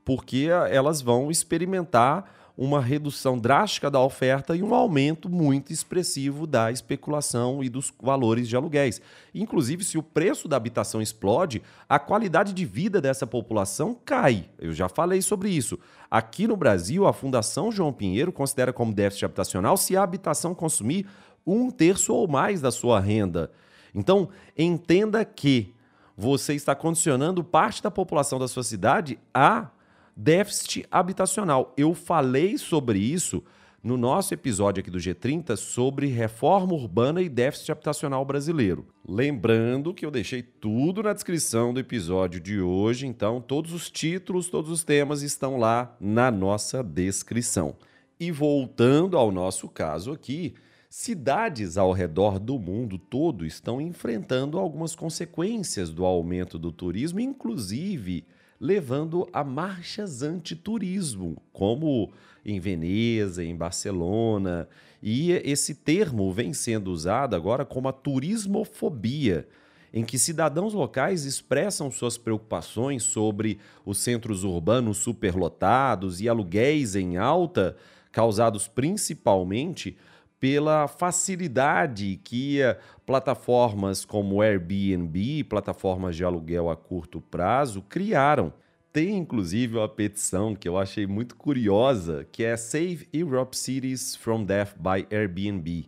porque 0.04 0.48
elas 0.70 1.00
vão 1.00 1.30
experimentar 1.30 2.45
uma 2.56 2.80
redução 2.80 3.38
drástica 3.38 3.90
da 3.90 4.00
oferta 4.00 4.56
e 4.56 4.62
um 4.62 4.74
aumento 4.74 5.28
muito 5.28 5.72
expressivo 5.72 6.46
da 6.46 6.72
especulação 6.72 7.62
e 7.62 7.68
dos 7.68 7.92
valores 8.00 8.48
de 8.48 8.56
aluguéis. 8.56 9.00
Inclusive, 9.34 9.84
se 9.84 9.98
o 9.98 10.02
preço 10.02 10.48
da 10.48 10.56
habitação 10.56 11.02
explode, 11.02 11.62
a 11.88 11.98
qualidade 11.98 12.54
de 12.54 12.64
vida 12.64 13.00
dessa 13.00 13.26
população 13.26 13.94
cai. 14.04 14.48
Eu 14.58 14.72
já 14.72 14.88
falei 14.88 15.20
sobre 15.20 15.50
isso. 15.50 15.78
Aqui 16.10 16.46
no 16.46 16.56
Brasil, 16.56 17.06
a 17.06 17.12
Fundação 17.12 17.70
João 17.70 17.92
Pinheiro 17.92 18.32
considera 18.32 18.72
como 18.72 18.94
déficit 18.94 19.26
habitacional 19.26 19.76
se 19.76 19.96
a 19.96 20.02
habitação 20.02 20.54
consumir 20.54 21.06
um 21.46 21.70
terço 21.70 22.14
ou 22.14 22.26
mais 22.26 22.60
da 22.60 22.70
sua 22.70 22.98
renda. 22.98 23.50
Então, 23.94 24.28
entenda 24.56 25.24
que 25.24 25.74
você 26.16 26.54
está 26.54 26.74
condicionando 26.74 27.44
parte 27.44 27.82
da 27.82 27.90
população 27.90 28.38
da 28.38 28.48
sua 28.48 28.62
cidade 28.62 29.18
a 29.34 29.68
déficit 30.16 30.86
habitacional. 30.90 31.74
Eu 31.76 31.94
falei 31.94 32.56
sobre 32.56 32.98
isso 32.98 33.44
no 33.82 33.96
nosso 33.96 34.34
episódio 34.34 34.80
aqui 34.80 34.90
do 34.90 34.98
G30 34.98 35.54
sobre 35.56 36.08
reforma 36.08 36.72
urbana 36.72 37.22
e 37.22 37.28
déficit 37.28 37.70
habitacional 37.70 38.24
brasileiro. 38.24 38.86
Lembrando 39.06 39.94
que 39.94 40.04
eu 40.04 40.10
deixei 40.10 40.42
tudo 40.42 41.02
na 41.02 41.12
descrição 41.12 41.72
do 41.72 41.78
episódio 41.78 42.40
de 42.40 42.60
hoje, 42.60 43.06
então 43.06 43.40
todos 43.40 43.72
os 43.72 43.88
títulos, 43.88 44.48
todos 44.48 44.70
os 44.70 44.82
temas 44.82 45.22
estão 45.22 45.58
lá 45.58 45.94
na 46.00 46.32
nossa 46.32 46.82
descrição. 46.82 47.76
E 48.18 48.32
voltando 48.32 49.16
ao 49.16 49.30
nosso 49.30 49.68
caso 49.68 50.10
aqui, 50.10 50.54
cidades 50.88 51.76
ao 51.76 51.92
redor 51.92 52.40
do 52.40 52.58
mundo 52.58 52.98
todo 52.98 53.46
estão 53.46 53.80
enfrentando 53.80 54.58
algumas 54.58 54.96
consequências 54.96 55.90
do 55.90 56.04
aumento 56.04 56.58
do 56.58 56.72
turismo, 56.72 57.20
inclusive 57.20 58.24
levando 58.60 59.28
a 59.32 59.44
marchas 59.44 60.22
antiturismo, 60.22 61.42
como 61.52 62.10
em 62.44 62.60
Veneza, 62.60 63.44
em 63.44 63.54
Barcelona. 63.54 64.68
E 65.02 65.32
esse 65.32 65.74
termo 65.74 66.32
vem 66.32 66.52
sendo 66.52 66.90
usado 66.90 67.34
agora 67.34 67.64
como 67.64 67.88
a 67.88 67.92
turismofobia, 67.92 69.46
em 69.92 70.04
que 70.04 70.18
cidadãos 70.18 70.74
locais 70.74 71.24
expressam 71.24 71.90
suas 71.90 72.16
preocupações 72.16 73.02
sobre 73.02 73.58
os 73.84 73.98
centros 73.98 74.44
urbanos 74.44 74.98
superlotados 74.98 76.20
e 76.20 76.28
aluguéis 76.28 76.94
em 76.94 77.16
alta, 77.16 77.76
causados 78.12 78.68
principalmente 78.68 79.96
pela 80.38 80.86
facilidade 80.86 82.20
que 82.22 82.58
plataformas 83.04 84.04
como 84.04 84.42
Airbnb, 84.42 85.44
plataformas 85.44 86.16
de 86.16 86.24
aluguel 86.24 86.68
a 86.68 86.76
curto 86.76 87.20
prazo, 87.20 87.82
criaram. 87.82 88.52
Tem 88.92 89.16
inclusive 89.16 89.76
uma 89.76 89.88
petição 89.88 90.54
que 90.54 90.68
eu 90.68 90.78
achei 90.78 91.06
muito 91.06 91.36
curiosa, 91.36 92.26
que 92.32 92.42
é 92.42 92.56
Save 92.56 93.08
Europe 93.12 93.56
Cities 93.56 94.16
from 94.16 94.44
Death 94.44 94.74
by 94.76 95.06
Airbnb. 95.14 95.86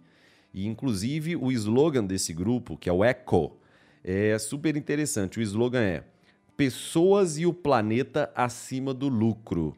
E 0.53 0.67
inclusive 0.67 1.37
o 1.37 1.51
slogan 1.53 2.05
desse 2.05 2.33
grupo, 2.33 2.77
que 2.77 2.89
é 2.89 2.93
o 2.93 3.05
ECHO, 3.05 3.57
é 4.05 4.39
super 4.39 4.77
interessante. 4.77 5.39
O 5.39 5.43
slogan 5.43 5.83
é 5.83 6.05
Pessoas 6.57 7.39
e 7.39 7.47
o 7.47 7.55
planeta 7.55 8.33
acima 8.35 8.93
do 8.93 9.09
lucro. 9.09 9.77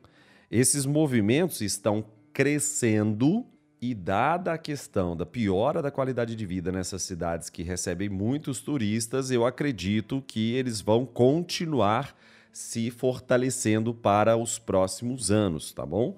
Esses 0.51 0.87
movimentos 0.87 1.61
estão 1.61 2.05
crescendo 2.33 3.45
e 3.81 3.95
dada 3.95 4.53
a 4.53 4.59
questão 4.59 5.17
da 5.17 5.25
piora 5.25 5.81
da 5.81 5.91
qualidade 5.91 6.37
de 6.37 6.45
vida 6.45 6.71
nessas 6.71 7.03
cidades 7.03 7.49
que 7.49 7.63
recebem 7.63 8.09
muitos 8.09 8.61
turistas, 8.61 9.31
eu 9.31 9.47
acredito 9.47 10.23
que 10.27 10.53
eles 10.53 10.81
vão 10.83 11.07
continuar 11.07 12.15
se 12.53 12.91
fortalecendo 12.91 13.95
para 13.95 14.37
os 14.37 14.59
próximos 14.59 15.31
anos, 15.31 15.73
tá 15.73 15.87
bom? 15.87 16.17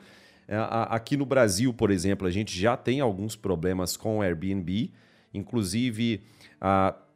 É, 0.48 0.56
aqui 0.88 1.16
no 1.16 1.24
Brasil, 1.24 1.72
por 1.72 1.90
exemplo, 1.90 2.26
a 2.26 2.30
gente 2.30 2.58
já 2.58 2.76
tem 2.76 3.00
alguns 3.00 3.36
problemas 3.36 3.96
com 3.96 4.18
o 4.18 4.22
Airbnb. 4.22 4.90
Inclusive, 5.32 6.20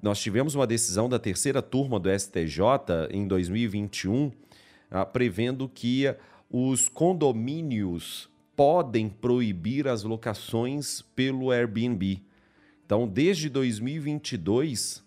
nós 0.00 0.20
tivemos 0.20 0.54
uma 0.54 0.66
decisão 0.66 1.08
da 1.08 1.18
terceira 1.18 1.60
turma 1.60 1.98
do 1.98 2.08
STJ 2.08 2.60
em 3.10 3.26
2021, 3.26 4.30
prevendo 5.12 5.68
que 5.68 6.14
os 6.48 6.88
condomínios 6.88 8.30
podem 8.56 9.08
proibir 9.08 9.86
as 9.86 10.02
locações 10.02 11.02
pelo 11.14 11.52
Airbnb. 11.52 12.22
Então, 12.84 13.06
desde 13.06 13.50
2022, 13.50 15.04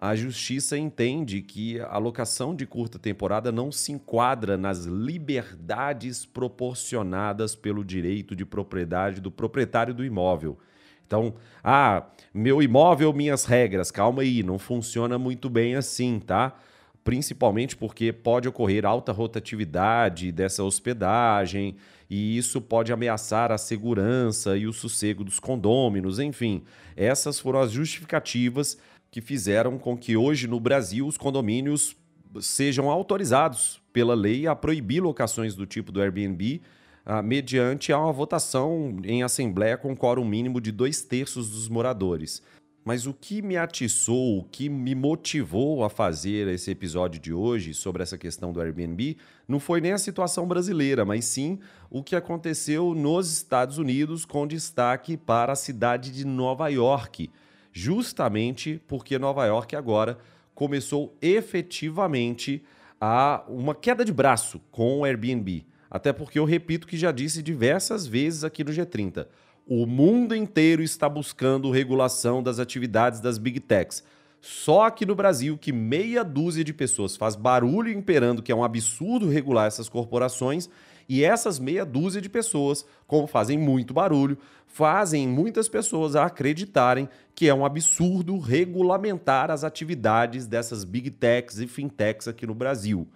a 0.00 0.14
justiça 0.14 0.76
entende 0.78 1.42
que 1.42 1.80
a 1.80 1.98
locação 1.98 2.54
de 2.54 2.66
curta 2.66 2.98
temporada 2.98 3.52
não 3.52 3.70
se 3.72 3.92
enquadra 3.92 4.56
nas 4.56 4.84
liberdades 4.84 6.24
proporcionadas 6.24 7.54
pelo 7.54 7.84
direito 7.84 8.34
de 8.36 8.44
propriedade 8.44 9.20
do 9.20 9.30
proprietário 9.30 9.94
do 9.94 10.04
imóvel. 10.04 10.58
Então, 11.06 11.34
ah, 11.62 12.06
meu 12.32 12.62
imóvel, 12.62 13.12
minhas 13.12 13.44
regras. 13.44 13.90
Calma 13.90 14.22
aí, 14.22 14.42
não 14.42 14.58
funciona 14.58 15.18
muito 15.18 15.50
bem 15.50 15.74
assim, 15.74 16.18
tá? 16.18 16.58
Principalmente 17.04 17.76
porque 17.76 18.12
pode 18.12 18.48
ocorrer 18.48 18.86
alta 18.86 19.10
rotatividade 19.10 20.30
dessa 20.30 20.62
hospedagem 20.62 21.76
e 22.08 22.36
isso 22.36 22.60
pode 22.60 22.92
ameaçar 22.92 23.50
a 23.50 23.58
segurança 23.58 24.56
e 24.56 24.66
o 24.66 24.72
sossego 24.72 25.24
dos 25.24 25.40
condôminos, 25.40 26.18
enfim. 26.18 26.62
Essas 26.96 27.40
foram 27.40 27.60
as 27.60 27.72
justificativas 27.72 28.78
que 29.10 29.20
fizeram 29.20 29.78
com 29.78 29.96
que 29.96 30.16
hoje 30.16 30.46
no 30.46 30.60
Brasil 30.60 31.06
os 31.06 31.16
condomínios 31.16 31.96
sejam 32.40 32.88
autorizados 32.88 33.82
pela 33.92 34.14
lei 34.14 34.46
a 34.46 34.54
proibir 34.54 35.02
locações 35.02 35.54
do 35.54 35.66
tipo 35.66 35.92
do 35.92 36.00
Airbnb 36.00 36.62
ah, 37.04 37.20
mediante 37.20 37.92
a 37.92 37.98
uma 37.98 38.12
votação 38.12 38.96
em 39.04 39.22
assembleia 39.22 39.76
com 39.76 39.96
quórum 39.96 40.24
mínimo 40.24 40.60
de 40.60 40.70
dois 40.70 41.02
terços 41.02 41.50
dos 41.50 41.68
moradores. 41.68 42.42
Mas 42.84 43.06
o 43.06 43.14
que 43.14 43.40
me 43.40 43.56
atiçou, 43.56 44.38
o 44.38 44.44
que 44.44 44.68
me 44.68 44.92
motivou 44.92 45.84
a 45.84 45.90
fazer 45.90 46.48
esse 46.48 46.68
episódio 46.70 47.20
de 47.20 47.32
hoje 47.32 47.72
sobre 47.72 48.02
essa 48.02 48.18
questão 48.18 48.52
do 48.52 48.60
Airbnb 48.60 49.16
não 49.46 49.60
foi 49.60 49.80
nem 49.80 49.92
a 49.92 49.98
situação 49.98 50.48
brasileira, 50.48 51.04
mas 51.04 51.24
sim 51.24 51.60
o 51.88 52.02
que 52.02 52.16
aconteceu 52.16 52.92
nos 52.92 53.32
Estados 53.32 53.78
Unidos, 53.78 54.24
com 54.24 54.48
destaque 54.48 55.16
para 55.16 55.52
a 55.52 55.56
cidade 55.56 56.10
de 56.10 56.26
Nova 56.26 56.68
York, 56.68 57.30
justamente 57.72 58.82
porque 58.88 59.16
Nova 59.16 59.46
York 59.46 59.76
agora 59.76 60.18
começou 60.52 61.16
efetivamente 61.22 62.64
a 63.00 63.44
uma 63.48 63.76
queda 63.76 64.04
de 64.04 64.12
braço 64.12 64.60
com 64.72 64.98
o 64.98 65.04
Airbnb. 65.04 65.64
Até 65.88 66.12
porque 66.12 66.38
eu 66.38 66.44
repito 66.44 66.86
que 66.86 66.96
já 66.96 67.12
disse 67.12 67.42
diversas 67.42 68.06
vezes 68.06 68.42
aqui 68.42 68.64
no 68.64 68.72
G30 68.72 69.26
O 69.66 69.86
mundo 69.86 70.34
inteiro 70.34 70.82
está 70.82 71.08
buscando 71.08 71.70
regulação 71.70 72.42
das 72.42 72.58
atividades 72.58 73.20
das 73.20 73.38
big 73.38 73.60
techs. 73.60 74.02
Só 74.40 74.86
aqui 74.86 75.06
no 75.06 75.14
Brasil 75.14 75.56
que 75.56 75.72
meia 75.72 76.24
dúzia 76.24 76.64
de 76.64 76.74
pessoas 76.74 77.16
faz 77.16 77.36
barulho 77.36 77.92
imperando 77.92 78.42
que 78.42 78.50
é 78.50 78.54
um 78.56 78.64
absurdo 78.64 79.28
regular 79.28 79.68
essas 79.68 79.88
corporações 79.88 80.68
e 81.08 81.22
essas 81.22 81.60
meia 81.60 81.84
dúzia 81.84 82.20
de 82.20 82.28
pessoas, 82.28 82.84
como 83.06 83.28
fazem 83.28 83.56
muito 83.56 83.94
barulho, 83.94 84.36
fazem 84.66 85.28
muitas 85.28 85.68
pessoas 85.68 86.16
acreditarem 86.16 87.08
que 87.32 87.48
é 87.48 87.54
um 87.54 87.64
absurdo 87.64 88.36
regulamentar 88.40 89.48
as 89.48 89.62
atividades 89.62 90.44
dessas 90.44 90.82
big 90.82 91.08
techs 91.08 91.58
e 91.58 91.68
fintechs 91.68 92.26
aqui 92.26 92.48
no 92.48 92.54
Brasil. 92.54 93.06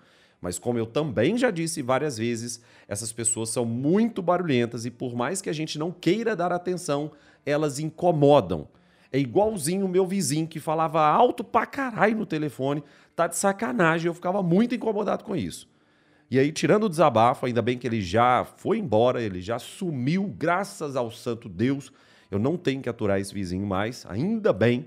Mas 0.40 0.59
como 0.59 0.79
eu 0.79 0.87
também 0.87 1.37
já 1.37 1.51
disse 1.51 1.83
várias 1.83 2.18
vezes, 2.18 2.61
essas 2.87 3.12
pessoas 3.12 3.51
são 3.51 3.64
muito 3.64 4.22
barulhentas 4.22 4.85
e 4.85 4.90
por 4.90 5.14
mais 5.14 5.40
que 5.40 5.51
a 5.51 5.53
gente 5.53 5.79
não 5.79 5.90
queira 5.90 6.37
dar 6.37 6.53
atenção, 6.53 7.11
elas 7.44 7.79
incomodam. 7.79 8.68
É 9.12 9.18
igualzinho 9.18 9.87
o 9.87 9.88
meu 9.88 10.07
vizinho 10.07 10.46
que 10.46 10.61
falava 10.61 11.01
alto 11.01 11.42
pra 11.42 11.64
caralho 11.64 12.16
no 12.16 12.27
telefone, 12.27 12.83
tá 13.14 13.27
de 13.27 13.37
sacanagem, 13.37 14.09
eu 14.09 14.14
ficava 14.14 14.42
muito 14.42 14.75
incomodado 14.75 15.25
com 15.25 15.35
isso. 15.35 15.68
E 16.31 16.40
aí, 16.40 16.51
tirando 16.51 16.85
o 16.85 16.88
desabafo, 16.88 17.46
ainda 17.46 17.62
bem 17.62 17.79
que 17.79 17.87
ele 17.87 18.03
já 18.03 18.44
foi 18.44 18.79
embora, 18.79 19.22
ele 19.22 19.40
já 19.40 19.61
sumiu, 19.61 20.25
graças 20.37 20.96
ao 20.96 21.11
santo 21.11 21.49
Deus. 21.49 21.92
Eu 22.29 22.40
não 22.40 22.57
tenho 22.57 22.83
que 22.83 22.88
aturar 22.88 23.20
esse 23.20 23.33
vizinho 23.33 23.64
mais, 23.64 24.05
ainda 24.09 24.53
bem. 24.53 24.87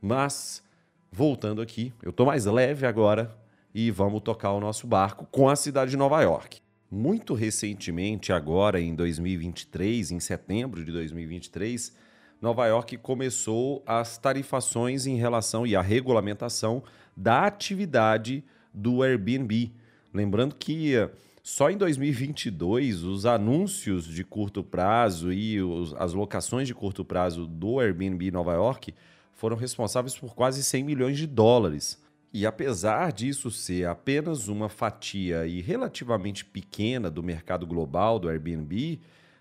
Mas, 0.00 0.62
voltando 1.10 1.62
aqui, 1.62 1.90
eu 2.02 2.12
tô 2.12 2.26
mais 2.26 2.44
leve 2.44 2.84
agora 2.84 3.34
e 3.74 3.90
vamos 3.90 4.22
tocar 4.22 4.52
o 4.52 4.60
nosso 4.60 4.86
barco 4.86 5.26
com 5.30 5.48
a 5.48 5.56
cidade 5.56 5.90
de 5.90 5.96
Nova 5.96 6.22
York. 6.22 6.60
Muito 6.90 7.34
recentemente, 7.34 8.32
agora 8.32 8.80
em 8.80 8.94
2023, 8.94 10.12
em 10.12 10.20
setembro 10.20 10.84
de 10.84 10.92
2023, 10.92 11.92
Nova 12.40 12.66
York 12.66 12.96
começou 12.98 13.82
as 13.86 14.16
tarifações 14.16 15.06
em 15.06 15.16
relação 15.16 15.66
e 15.66 15.74
a 15.74 15.82
regulamentação 15.82 16.82
da 17.16 17.46
atividade 17.46 18.44
do 18.72 19.02
Airbnb 19.02 19.72
Lembrando 20.14 20.54
que 20.54 20.94
eh, 20.94 21.10
só 21.42 21.68
em 21.68 21.76
2022 21.76 23.02
os 23.02 23.26
anúncios 23.26 24.04
de 24.06 24.22
curto 24.22 24.62
prazo 24.62 25.32
e 25.32 25.60
os, 25.60 25.92
as 25.94 26.14
locações 26.14 26.68
de 26.68 26.74
curto 26.74 27.04
prazo 27.04 27.48
do 27.48 27.80
Airbnb 27.80 28.30
Nova 28.30 28.54
York 28.54 28.94
foram 29.32 29.56
responsáveis 29.56 30.16
por 30.16 30.32
quase 30.32 30.62
100 30.62 30.84
milhões 30.84 31.18
de 31.18 31.26
dólares. 31.26 32.00
E 32.34 32.44
apesar 32.44 33.12
disso 33.12 33.48
ser 33.48 33.86
apenas 33.86 34.48
uma 34.48 34.68
fatia 34.68 35.46
e 35.46 35.60
relativamente 35.60 36.44
pequena 36.44 37.08
do 37.08 37.22
mercado 37.22 37.64
global 37.64 38.18
do 38.18 38.28
Airbnb, 38.28 38.98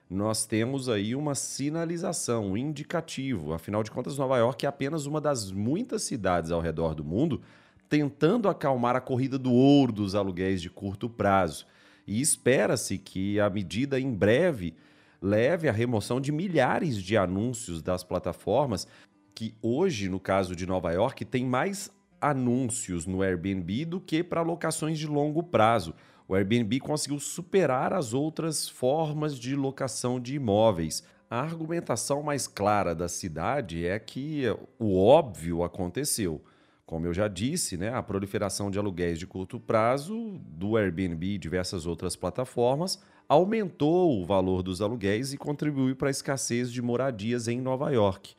nós 0.08 0.46
temos 0.46 0.88
aí 0.88 1.16
uma 1.16 1.34
sinalização, 1.34 2.52
um 2.52 2.58
indicativo. 2.58 3.52
Afinal 3.52 3.82
de 3.82 3.90
contas, 3.90 4.16
Nova 4.16 4.38
York 4.38 4.64
é 4.64 4.70
apenas 4.70 5.08
uma 5.08 5.20
das 5.20 5.52
muitas 5.52 6.04
cidades 6.04 6.52
ao 6.52 6.62
redor 6.62 6.94
do 6.94 7.04
mundo 7.04 7.42
tentando 7.90 8.48
acalmar 8.48 8.96
a 8.96 9.02
corrida 9.02 9.40
do 9.40 9.52
ouro 9.52 9.92
dos 9.92 10.14
aluguéis 10.14 10.62
de 10.62 10.70
curto 10.70 11.10
prazo. 11.10 11.66
E 12.06 12.22
espera-se 12.22 13.00
que 13.00 13.40
a 13.40 13.50
medida 13.50 14.00
em 14.00 14.14
breve 14.14 14.76
leve 15.20 15.68
à 15.68 15.72
remoção 15.72 16.22
de 16.22 16.32
milhares 16.32 17.02
de 17.02 17.18
anúncios 17.18 17.82
das 17.82 18.04
plataformas 18.04 18.88
que 19.34 19.56
hoje, 19.64 20.10
no 20.10 20.20
caso 20.20 20.56
de 20.56 20.68
Nova 20.68 20.92
York, 20.92 21.26
tem 21.26 21.44
mais 21.44 21.92
anúncios 22.24 23.06
no 23.06 23.22
Airbnb 23.22 23.86
do 23.86 24.00
que 24.00 24.24
para 24.24 24.42
locações 24.42 24.98
de 24.98 25.06
longo 25.06 25.44
prazo. 25.44 25.94
O 26.28 26.34
Airbnb 26.34 26.80
conseguiu 26.80 27.20
superar 27.20 27.92
as 27.92 28.14
outras 28.14 28.70
formas 28.70 29.38
de 29.38 29.56
locação 29.56 30.20
de 30.20 30.36
imóveis. 30.36 31.04
A 31.30 31.42
argumentação 31.42 32.24
mais 32.24 32.48
clara 32.48 32.96
da 32.96 33.10
cidade 33.10 33.86
é 33.86 34.00
que 34.00 34.44
o 34.80 34.98
óbvio 34.98 35.64
aconteceu. 35.64 36.42
Como 36.86 37.06
eu 37.06 37.14
já 37.14 37.28
disse, 37.28 37.76
né, 37.76 37.94
a 37.94 38.02
proliferação 38.02 38.72
de 38.72 38.80
aluguéis 38.80 39.20
de 39.20 39.28
curto 39.28 39.60
prazo 39.60 40.40
do 40.46 40.78
Airbnb 40.78 41.26
e 41.26 41.38
diversas 41.38 41.86
outras 41.86 42.16
plataformas 42.16 43.02
aumentou 43.28 44.22
o 44.22 44.26
valor 44.26 44.64
dos 44.64 44.82
aluguéis 44.82 45.34
e 45.34 45.38
contribuiu 45.38 45.96
para 45.96 46.10
a 46.10 46.12
escassez 46.12 46.72
de 46.72 46.82
moradias 46.82 47.48
em 47.48 47.60
Nova 47.60 47.90
York. 47.92 48.36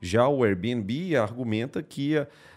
Já 0.00 0.26
o 0.26 0.42
Airbnb 0.42 1.16
argumenta 1.16 1.80
que 1.80 2.14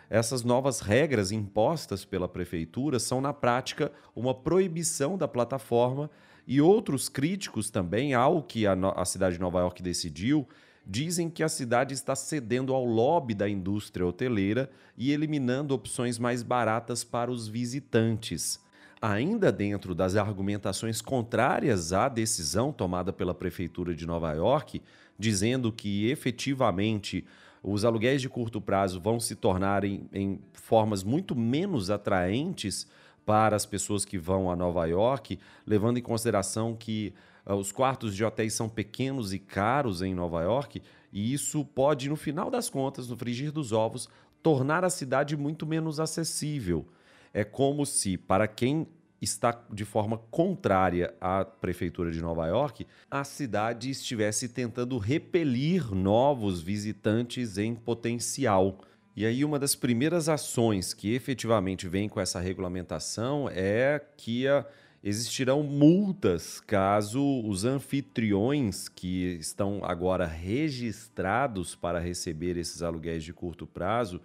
essas 0.10 0.44
novas 0.44 0.80
regras 0.80 1.32
impostas 1.32 2.06
pela 2.06 2.28
prefeitura 2.28 3.00
são, 3.00 3.20
na 3.20 3.34
prática, 3.34 3.92
uma 4.16 4.34
proibição 4.34 5.18
da 5.18 5.28
plataforma 5.28 6.10
e 6.48 6.62
outros 6.62 7.10
críticos 7.10 7.70
também 7.70 8.14
ao 8.14 8.44
que 8.44 8.68
a, 8.68 8.74
a 8.96 9.06
cidade 9.06 9.36
de 9.36 9.42
Nova 9.42 9.60
York 9.60 9.82
decidiu 9.82 10.48
dizem 10.86 11.30
que 11.30 11.42
a 11.42 11.50
cidade 11.50 11.94
está 11.94 12.16
cedendo 12.16 12.74
ao 12.74 12.86
lobby 12.86 13.34
da 13.34 13.50
indústria 13.50 14.06
hoteleira 14.06 14.70
e 14.96 15.12
eliminando 15.12 15.74
opções 15.74 16.20
mais 16.20 16.44
baratas 16.44 17.04
para 17.04 17.32
os 17.32 17.48
visitantes. 17.48 18.64
Ainda 19.02 19.52
dentro 19.52 19.94
das 19.94 20.16
argumentações 20.16 21.02
contrárias 21.02 21.92
à 21.92 22.08
decisão 22.08 22.72
tomada 22.72 23.12
pela 23.12 23.34
Prefeitura 23.34 23.94
de 23.94 24.06
Nova 24.06 24.32
York, 24.34 24.82
dizendo 25.18 25.72
que 25.72 26.10
efetivamente 26.10 27.26
os 27.64 27.84
aluguéis 27.84 28.22
de 28.22 28.30
curto 28.30 28.62
prazo 28.62 29.02
vão 29.02 29.20
se 29.20 29.36
tornar 29.36 29.84
em, 29.84 30.40
formas 30.54 31.04
muito 31.04 31.36
menos 31.36 31.90
atraentes 31.90 32.88
para 33.26 33.56
as 33.56 33.66
pessoas 33.66 34.06
que 34.06 34.20
vão 34.20 34.52
a 34.52 34.56
Nova 34.56 34.86
York, 34.86 35.40
levando 35.66 35.98
em 35.98 36.02
consideração 36.02 36.76
que 36.76 37.12
uh, 37.46 37.56
os 37.56 37.72
quartos 37.72 38.16
de 38.16 38.24
hotéis 38.24 38.54
são 38.54 38.70
pequenos 38.70 39.34
e 39.34 39.40
caros 39.40 40.04
em 40.04 40.14
Nova 40.14 40.44
York, 40.44 40.80
e 41.12 41.34
isso 41.34 41.66
pode, 41.66 42.08
no 42.08 42.16
final 42.16 42.52
das 42.52 42.70
contas, 42.70 43.10
no 43.10 43.18
frigir 43.18 43.52
dos 43.52 43.72
ovos, 43.72 44.08
tornar 44.44 44.86
a 44.86 44.90
cidade 44.92 45.36
muito 45.36 45.66
menos 45.66 46.00
acessível. 46.00 46.86
É 47.34 47.44
como 47.44 47.84
se, 47.84 48.16
para 48.16 48.48
quem 48.48 48.88
está 49.26 49.62
de 49.70 49.84
forma 49.84 50.18
contrária 50.32 51.14
à 51.20 51.44
prefeitura 51.44 52.12
de 52.12 52.22
Nova 52.22 52.48
York, 52.48 52.88
a 53.12 53.24
cidade 53.24 53.90
estivesse 53.90 54.48
tentando 54.48 54.98
repelir 54.98 55.94
novos 55.94 56.62
visitantes 56.62 57.58
em 57.58 57.76
potencial. 57.76 58.80
E 59.16 59.26
aí, 59.26 59.44
uma 59.44 59.60
das 59.60 59.76
primeiras 59.76 60.30
ações 60.30 60.94
que 60.94 61.14
efetivamente 61.14 61.88
vem 61.88 62.08
com 62.08 62.20
essa 62.20 62.40
regulamentação 62.40 63.50
é 63.52 64.02
que 64.18 64.48
a, 64.48 64.66
existirão 65.06 65.62
multas 65.62 66.60
caso 66.60 67.22
os 67.46 67.64
anfitriões 67.64 68.90
que 68.90 69.38
estão 69.40 69.82
agora 69.84 70.26
registrados 70.26 71.76
para 71.76 72.00
receber 72.00 72.58
esses 72.58 72.82
aluguéis 72.82 73.24
de 73.24 73.32
curto 73.32 73.68
prazo 73.68 74.20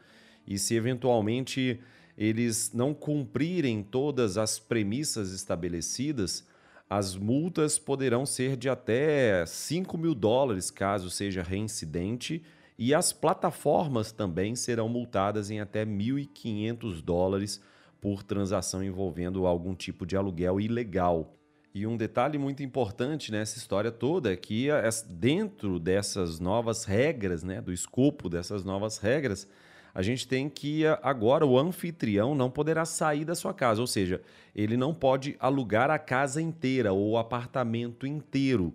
e 0.46 0.58
se 0.58 0.74
eventualmente 0.74 1.78
eles 2.20 2.70
não 2.74 2.92
cumprirem 2.92 3.82
todas 3.82 4.36
as 4.36 4.58
premissas 4.58 5.32
estabelecidas, 5.32 6.46
as 6.88 7.16
multas 7.16 7.78
poderão 7.78 8.26
ser 8.26 8.58
de 8.58 8.68
até 8.68 9.46
5 9.46 9.96
mil 9.96 10.14
dólares 10.14 10.70
caso 10.70 11.08
seja 11.08 11.42
reincidente 11.42 12.42
e 12.78 12.94
as 12.94 13.10
plataformas 13.10 14.12
também 14.12 14.54
serão 14.54 14.86
multadas 14.86 15.50
em 15.50 15.60
até 15.60 15.86
1.500 15.86 17.00
dólares 17.00 17.58
por 18.02 18.22
transação 18.22 18.84
envolvendo 18.84 19.46
algum 19.46 19.74
tipo 19.74 20.04
de 20.04 20.14
aluguel 20.14 20.60
ilegal. 20.60 21.34
E 21.74 21.86
um 21.86 21.96
detalhe 21.96 22.36
muito 22.36 22.62
importante 22.62 23.32
nessa 23.32 23.56
história 23.56 23.90
toda 23.90 24.32
é 24.32 24.36
que 24.36 24.68
dentro 25.08 25.78
dessas 25.78 26.38
novas 26.38 26.84
regras, 26.84 27.42
né, 27.42 27.62
do 27.62 27.72
escopo 27.72 28.28
dessas 28.28 28.62
novas 28.62 28.98
regras, 28.98 29.48
a 29.94 30.02
gente 30.02 30.26
tem 30.26 30.48
que 30.48 30.84
agora 31.02 31.44
o 31.44 31.58
anfitrião 31.58 32.34
não 32.34 32.50
poderá 32.50 32.84
sair 32.84 33.24
da 33.24 33.34
sua 33.34 33.52
casa, 33.52 33.80
ou 33.80 33.86
seja, 33.86 34.20
ele 34.54 34.76
não 34.76 34.94
pode 34.94 35.36
alugar 35.38 35.90
a 35.90 35.98
casa 35.98 36.40
inteira 36.40 36.92
ou 36.92 37.10
o 37.10 37.18
apartamento 37.18 38.06
inteiro. 38.06 38.74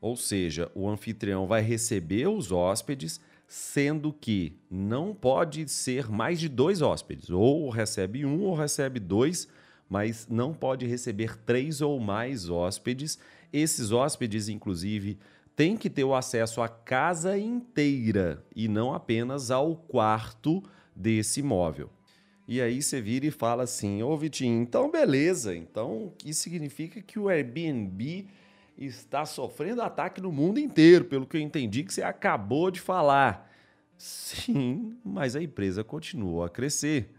Ou 0.00 0.16
seja, 0.16 0.70
o 0.74 0.88
anfitrião 0.88 1.46
vai 1.46 1.62
receber 1.62 2.28
os 2.28 2.52
hóspedes, 2.52 3.20
sendo 3.48 4.12
que 4.12 4.58
não 4.70 5.14
pode 5.14 5.68
ser 5.68 6.10
mais 6.10 6.38
de 6.38 6.48
dois 6.48 6.82
hóspedes. 6.82 7.30
Ou 7.30 7.68
recebe 7.70 8.24
um 8.24 8.42
ou 8.42 8.54
recebe 8.54 9.00
dois, 9.00 9.48
mas 9.88 10.26
não 10.28 10.52
pode 10.52 10.86
receber 10.86 11.36
três 11.38 11.80
ou 11.80 11.98
mais 11.98 12.48
hóspedes. 12.48 13.18
Esses 13.52 13.92
hóspedes, 13.92 14.48
inclusive, 14.48 15.18
têm 15.56 15.76
que 15.76 15.88
ter 15.88 16.04
o 16.04 16.14
acesso 16.14 16.60
à 16.60 16.68
casa 16.68 17.36
inteira 17.38 18.44
e 18.54 18.68
não 18.68 18.92
apenas 18.92 19.50
ao 19.50 19.74
quarto 19.74 20.62
desse 20.94 21.40
imóvel. 21.40 21.90
E 22.46 22.60
aí 22.60 22.80
você 22.80 23.00
vira 23.00 23.26
e 23.26 23.30
fala 23.30 23.64
assim: 23.64 24.02
Ô 24.02 24.16
Vitinho, 24.16 24.62
então 24.62 24.90
beleza. 24.90 25.56
Então 25.56 26.12
isso 26.24 26.42
significa 26.42 27.00
que 27.00 27.18
o 27.18 27.28
Airbnb 27.28 28.28
está 28.78 29.24
sofrendo 29.24 29.82
ataque 29.82 30.20
no 30.20 30.30
mundo 30.30 30.60
inteiro, 30.60 31.06
pelo 31.06 31.26
que 31.26 31.36
eu 31.36 31.40
entendi 31.40 31.82
que 31.82 31.92
você 31.92 32.02
acabou 32.02 32.70
de 32.70 32.80
falar. 32.80 33.50
Sim, 33.96 34.96
mas 35.02 35.34
a 35.34 35.42
empresa 35.42 35.82
continuou 35.82 36.44
a 36.44 36.50
crescer. 36.50 37.10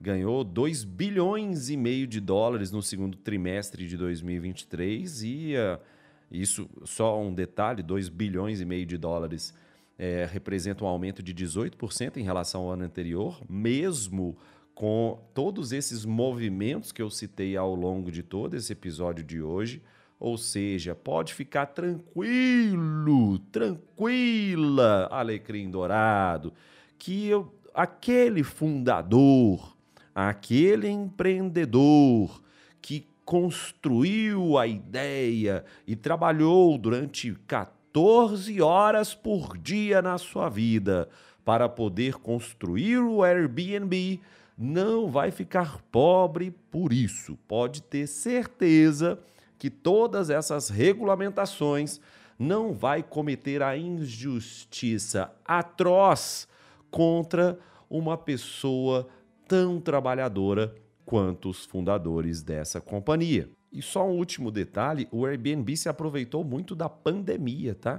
Ganhou 0.00 0.44
2 0.44 0.84
bilhões 0.84 1.70
e 1.70 1.76
meio 1.76 2.06
de 2.06 2.20
dólares 2.20 2.70
no 2.70 2.82
segundo 2.82 3.16
trimestre 3.16 3.86
de 3.86 3.96
2023 3.96 5.22
e 5.24 5.54
uh, 5.56 5.80
Isso, 6.30 6.68
só 6.84 7.20
um 7.20 7.32
detalhe: 7.32 7.82
2 7.82 8.08
bilhões 8.08 8.60
e 8.60 8.64
meio 8.64 8.86
de 8.86 8.96
dólares 8.96 9.54
é, 9.98 10.28
representa 10.30 10.84
um 10.84 10.86
aumento 10.86 11.22
de 11.22 11.34
18% 11.34 12.16
em 12.16 12.22
relação 12.22 12.62
ao 12.62 12.70
ano 12.70 12.84
anterior, 12.84 13.40
mesmo 13.48 14.36
com 14.74 15.18
todos 15.34 15.72
esses 15.72 16.04
movimentos 16.04 16.92
que 16.92 17.02
eu 17.02 17.10
citei 17.10 17.56
ao 17.56 17.74
longo 17.74 18.12
de 18.12 18.22
todo 18.22 18.54
esse 18.54 18.72
episódio 18.72 19.24
de 19.24 19.42
hoje. 19.42 19.82
Ou 20.20 20.36
seja, 20.36 20.94
pode 20.94 21.32
ficar 21.32 21.66
tranquilo, 21.66 23.38
tranquila, 23.50 25.08
Alecrim 25.10 25.70
Dourado, 25.70 26.52
que 26.98 27.26
eu, 27.26 27.52
aquele 27.72 28.42
fundador, 28.42 29.76
aquele 30.14 30.88
empreendedor 30.88 32.42
que 32.82 33.06
construiu 33.28 34.56
a 34.56 34.66
ideia 34.66 35.62
e 35.86 35.94
trabalhou 35.94 36.78
durante 36.78 37.34
14 37.46 38.62
horas 38.62 39.14
por 39.14 39.58
dia 39.58 40.00
na 40.00 40.16
sua 40.16 40.48
vida 40.48 41.10
para 41.44 41.68
poder 41.68 42.14
construir 42.14 42.96
o 43.00 43.22
Airbnb, 43.22 44.18
não 44.56 45.10
vai 45.10 45.30
ficar 45.30 45.78
pobre 45.92 46.50
por 46.70 46.90
isso. 46.90 47.38
Pode 47.46 47.82
ter 47.82 48.06
certeza 48.06 49.18
que 49.58 49.68
todas 49.68 50.30
essas 50.30 50.70
regulamentações 50.70 52.00
não 52.38 52.72
vai 52.72 53.02
cometer 53.02 53.62
a 53.62 53.76
injustiça 53.76 55.30
atroz 55.44 56.48
contra 56.90 57.58
uma 57.90 58.16
pessoa 58.16 59.06
tão 59.46 59.78
trabalhadora 59.78 60.74
quanto 61.08 61.48
os 61.48 61.64
fundadores 61.64 62.42
dessa 62.42 62.82
companhia. 62.82 63.48
E 63.72 63.80
só 63.80 64.06
um 64.06 64.18
último 64.18 64.50
detalhe, 64.50 65.08
o 65.10 65.24
Airbnb 65.24 65.74
se 65.74 65.88
aproveitou 65.88 66.44
muito 66.44 66.76
da 66.76 66.86
pandemia, 66.86 67.74
tá? 67.74 67.98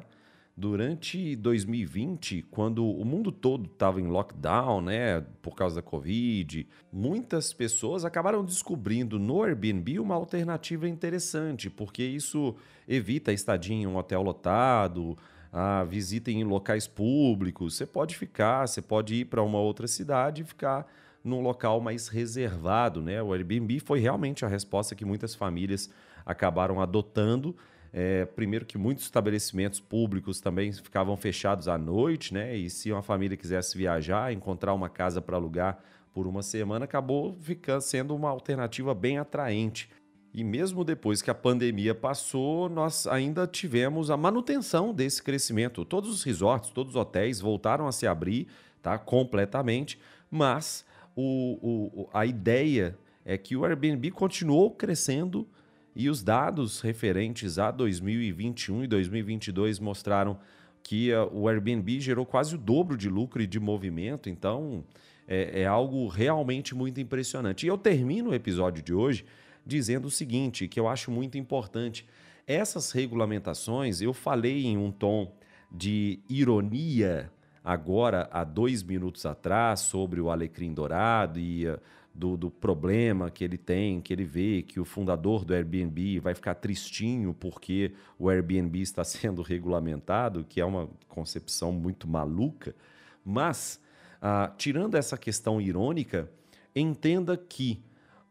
Durante 0.56 1.36
2020, 1.36 2.44
quando 2.52 2.86
o 2.86 3.04
mundo 3.04 3.32
todo 3.32 3.66
estava 3.66 4.00
em 4.00 4.06
lockdown, 4.06 4.82
né, 4.82 5.22
por 5.42 5.56
causa 5.56 5.78
da 5.78 5.82
Covid, 5.82 6.68
muitas 6.94 7.52
pessoas 7.52 8.06
acabaram 8.06 8.46
descobrindo 8.46 9.18
no 9.18 9.42
Airbnb 9.42 10.00
uma 10.00 10.14
alternativa 10.14 10.88
interessante, 10.88 11.68
porque 11.68 12.04
isso 12.04 12.56
evita 12.88 13.32
a 13.32 13.34
estadia 13.34 13.76
em 13.76 13.88
um 13.88 13.98
hotel 13.98 14.22
lotado, 14.22 15.18
a 15.52 15.84
visita 15.84 16.30
em 16.30 16.44
locais 16.44 16.88
públicos. 16.88 17.76
Você 17.76 17.88
pode 17.88 18.16
ficar, 18.16 18.68
você 18.68 18.84
pode 18.84 19.16
ir 19.16 19.26
para 19.26 19.42
uma 19.42 19.60
outra 19.60 19.88
cidade 19.88 20.44
e 20.44 20.46
ficar 20.46 20.86
num 21.24 21.42
local 21.42 21.80
mais 21.82 22.08
reservado, 22.08 23.02
né? 23.02 23.22
O 23.22 23.34
Airbnb 23.34 23.80
foi 23.80 24.00
realmente 24.00 24.46
a 24.46 24.48
resposta 24.48 24.96
que 24.96 25.06
muitas 25.06 25.36
famílias 25.36 25.90
acabaram 26.26 26.82
adotando 26.82 27.56
é, 27.92 28.26
primeiro 28.26 28.66
que 28.66 28.78
muitos 28.78 29.06
estabelecimentos 29.06 29.80
públicos 29.80 30.40
também 30.40 30.72
ficavam 30.72 31.18
fechados 31.18 31.68
à 31.68 31.78
noite, 31.78 32.34
né? 32.34 32.56
E 32.56 32.70
se 32.70 32.92
uma 32.92 33.02
família 33.02 33.36
quisesse 33.36 33.78
viajar, 33.78 34.32
encontrar 34.32 34.74
uma 34.74 34.90
casa 34.90 35.22
para 35.22 35.38
alugar 35.38 35.80
por 36.14 36.28
uma 36.28 36.44
semana, 36.44 36.86
acabou 36.86 37.36
ficando 37.42 37.82
sendo 37.82 38.16
uma 38.16 38.30
alternativa 38.30 38.94
bem 38.94 39.18
atraente. 39.18 39.90
E 40.32 40.44
mesmo 40.44 40.84
depois 40.84 41.24
que 41.24 41.32
a 41.32 41.36
pandemia 41.36 41.96
passou, 41.96 42.70
nós 42.70 43.08
ainda 43.08 43.48
tivemos 43.48 44.12
a 44.12 44.18
manutenção 44.18 44.94
desse 44.94 45.24
crescimento. 45.24 45.84
Todos 45.84 46.12
os 46.12 46.24
resorts, 46.24 46.70
todos 46.70 46.94
os 46.94 47.02
hotéis 47.02 47.42
voltaram 47.42 47.88
a 47.88 47.92
se 47.92 48.06
abrir, 48.06 48.48
tá? 48.82 49.00
Completamente, 49.00 50.00
mas 50.30 50.86
o, 51.16 52.02
o, 52.04 52.10
a 52.14 52.26
ideia 52.26 52.98
é 53.26 53.38
que 53.38 53.56
o 53.56 53.66
Airbnb 53.66 54.12
continuou 54.12 54.72
crescendo 54.72 55.48
e 55.96 56.10
os 56.10 56.24
dados 56.24 56.82
referentes 56.82 57.60
a 57.60 57.72
2021 57.72 58.84
e 58.84 58.88
2022 58.88 59.80
mostraram 59.80 60.40
que 60.82 61.12
uh, 61.14 61.30
o 61.32 61.48
Airbnb 61.48 62.00
gerou 62.00 62.26
quase 62.26 62.56
o 62.56 62.58
dobro 62.58 62.96
de 62.96 63.10
lucro 63.10 63.42
e 63.42 63.48
de 63.48 63.60
movimento, 63.60 64.30
então 64.30 64.84
é, 65.28 65.62
é 65.62 65.66
algo 65.66 66.08
realmente 66.08 66.74
muito 66.74 67.00
impressionante. 67.00 67.66
E 67.66 67.70
eu 67.70 67.78
termino 67.78 68.32
o 68.32 68.34
episódio 68.34 68.82
de 68.82 68.94
hoje 68.94 69.26
dizendo 69.66 70.08
o 70.08 70.12
seguinte, 70.12 70.68
que 70.68 70.80
eu 70.80 70.88
acho 70.88 71.12
muito 71.12 71.38
importante. 71.38 72.06
Essas 72.48 72.92
regulamentações, 72.92 74.02
eu 74.02 74.14
falei 74.14 74.66
em 74.66 74.78
um 74.78 74.92
tom 74.92 75.32
de 75.72 76.20
ironia 76.28 77.32
agora, 77.64 78.30
há 78.32 78.44
dois 78.44 78.84
minutos 78.84 79.26
atrás, 79.26 79.82
sobre 79.82 80.20
o 80.22 80.30
alecrim 80.30 80.74
dourado 80.74 81.40
e 81.40 81.68
uh, 81.68 81.80
do, 82.14 82.36
do, 82.36 82.52
problema 82.52 83.30
que 83.30 83.44
ele 83.44 83.58
tem, 83.58 84.02
que 84.02 84.12
ele 84.12 84.26
vê 84.26 84.62
que 84.62 84.80
o 84.80 84.86
fundador 84.86 85.46
do 85.46 85.54
Airbnb 85.54 86.20
vai 86.20 86.36
ficar 86.36 86.56
tristinho 86.56 87.34
porque 87.34 87.94
o 88.18 88.30
Airbnb 88.30 88.82
está 88.82 89.04
sendo 89.06 89.42
regulamentado, 89.42 90.44
que 90.48 90.60
é 90.60 90.66
uma 90.66 90.90
concepção 91.08 91.72
muito 91.72 92.08
maluca. 92.08 92.76
Mas, 93.24 93.80
ah, 94.22 94.52
tirando 94.58 94.96
essa 94.96 95.18
questão 95.18 95.62
irônica, 95.62 96.30
entenda 96.76 97.38
que 97.38 97.82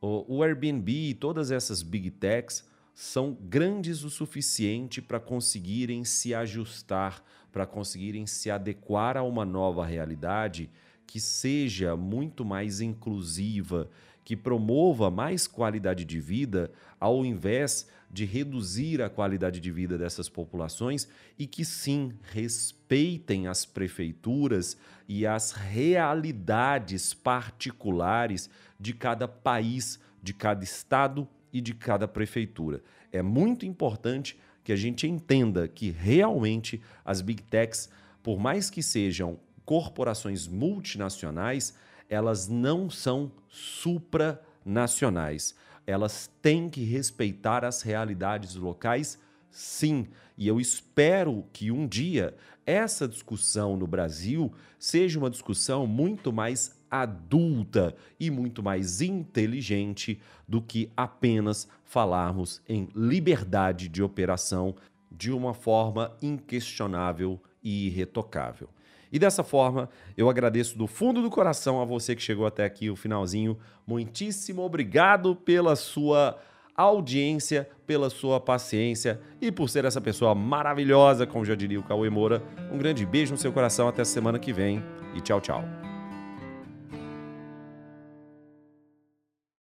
o, 0.00 0.36
o 0.36 0.42
Airbnb 0.42 0.92
e 0.92 1.14
todas 1.14 1.50
essas 1.50 1.82
big 1.82 2.10
techs 2.10 2.68
são 2.94 3.36
grandes 3.40 4.02
o 4.02 4.10
suficiente 4.10 5.00
para 5.00 5.20
conseguirem 5.20 6.04
se 6.04 6.34
ajustar, 6.34 7.22
para 7.52 7.66
conseguirem 7.66 8.26
se 8.26 8.50
adequar 8.50 9.16
a 9.16 9.22
uma 9.22 9.44
nova 9.44 9.84
realidade 9.84 10.70
que 11.06 11.18
seja 11.18 11.96
muito 11.96 12.44
mais 12.44 12.80
inclusiva, 12.80 13.88
que 14.24 14.36
promova 14.36 15.10
mais 15.10 15.46
qualidade 15.46 16.04
de 16.04 16.20
vida, 16.20 16.70
ao 17.00 17.24
invés 17.24 17.88
de 18.10 18.24
reduzir 18.24 19.02
a 19.02 19.08
qualidade 19.08 19.60
de 19.60 19.70
vida 19.70 19.96
dessas 19.96 20.28
populações 20.28 21.08
e 21.38 21.46
que 21.46 21.64
sim 21.64 22.12
respeitem 22.32 23.46
as 23.46 23.64
prefeituras 23.64 24.76
e 25.08 25.26
as 25.26 25.52
realidades 25.52 27.14
particulares 27.14 28.48
de 28.78 28.92
cada 28.92 29.26
país, 29.26 29.98
de 30.22 30.34
cada 30.34 30.62
estado 30.62 31.26
e 31.52 31.60
de 31.60 31.74
cada 31.74 32.06
prefeitura. 32.06 32.82
É 33.10 33.22
muito 33.22 33.64
importante 33.64 34.38
que 34.68 34.72
a 34.72 34.76
gente 34.76 35.06
entenda 35.06 35.66
que 35.66 35.90
realmente 35.90 36.82
as 37.02 37.22
big 37.22 37.42
techs, 37.44 37.88
por 38.22 38.38
mais 38.38 38.68
que 38.68 38.82
sejam 38.82 39.40
corporações 39.64 40.46
multinacionais, 40.46 41.72
elas 42.06 42.48
não 42.48 42.90
são 42.90 43.32
supranacionais. 43.48 45.54
Elas 45.86 46.30
têm 46.42 46.68
que 46.68 46.84
respeitar 46.84 47.64
as 47.64 47.80
realidades 47.80 48.56
locais, 48.56 49.18
sim. 49.50 50.06
E 50.36 50.46
eu 50.46 50.60
espero 50.60 51.46
que 51.50 51.72
um 51.72 51.88
dia 51.88 52.36
essa 52.66 53.08
discussão 53.08 53.74
no 53.74 53.86
Brasil 53.86 54.52
seja 54.78 55.18
uma 55.18 55.30
discussão 55.30 55.86
muito 55.86 56.30
mais 56.30 56.77
adulta 56.90 57.94
e 58.18 58.30
muito 58.30 58.62
mais 58.62 59.00
inteligente 59.00 60.20
do 60.46 60.62
que 60.62 60.90
apenas 60.96 61.68
falarmos 61.84 62.62
em 62.68 62.88
liberdade 62.94 63.88
de 63.88 64.02
operação 64.02 64.74
de 65.10 65.32
uma 65.32 65.54
forma 65.54 66.16
inquestionável 66.22 67.40
e 67.62 67.86
irretocável. 67.86 68.68
E 69.10 69.18
dessa 69.18 69.42
forma, 69.42 69.88
eu 70.16 70.28
agradeço 70.28 70.76
do 70.76 70.86
fundo 70.86 71.22
do 71.22 71.30
coração 71.30 71.80
a 71.80 71.84
você 71.84 72.14
que 72.14 72.22
chegou 72.22 72.46
até 72.46 72.64
aqui 72.64 72.90
o 72.90 72.96
finalzinho. 72.96 73.58
Muitíssimo 73.86 74.62
obrigado 74.62 75.34
pela 75.34 75.74
sua 75.76 76.38
audiência, 76.76 77.68
pela 77.86 78.08
sua 78.08 78.38
paciência 78.38 79.20
e 79.40 79.50
por 79.50 79.68
ser 79.68 79.84
essa 79.84 80.00
pessoa 80.00 80.34
maravilhosa, 80.34 81.26
como 81.26 81.44
já 81.44 81.54
diria 81.54 81.80
o 81.80 81.82
Cauê 81.82 82.08
Moura. 82.08 82.42
Um 82.70 82.78
grande 82.78 83.04
beijo 83.04 83.32
no 83.32 83.38
seu 83.38 83.52
coração, 83.52 83.88
até 83.88 84.04
semana 84.04 84.38
que 84.38 84.52
vem 84.52 84.82
e 85.14 85.20
tchau, 85.20 85.40
tchau. 85.40 85.87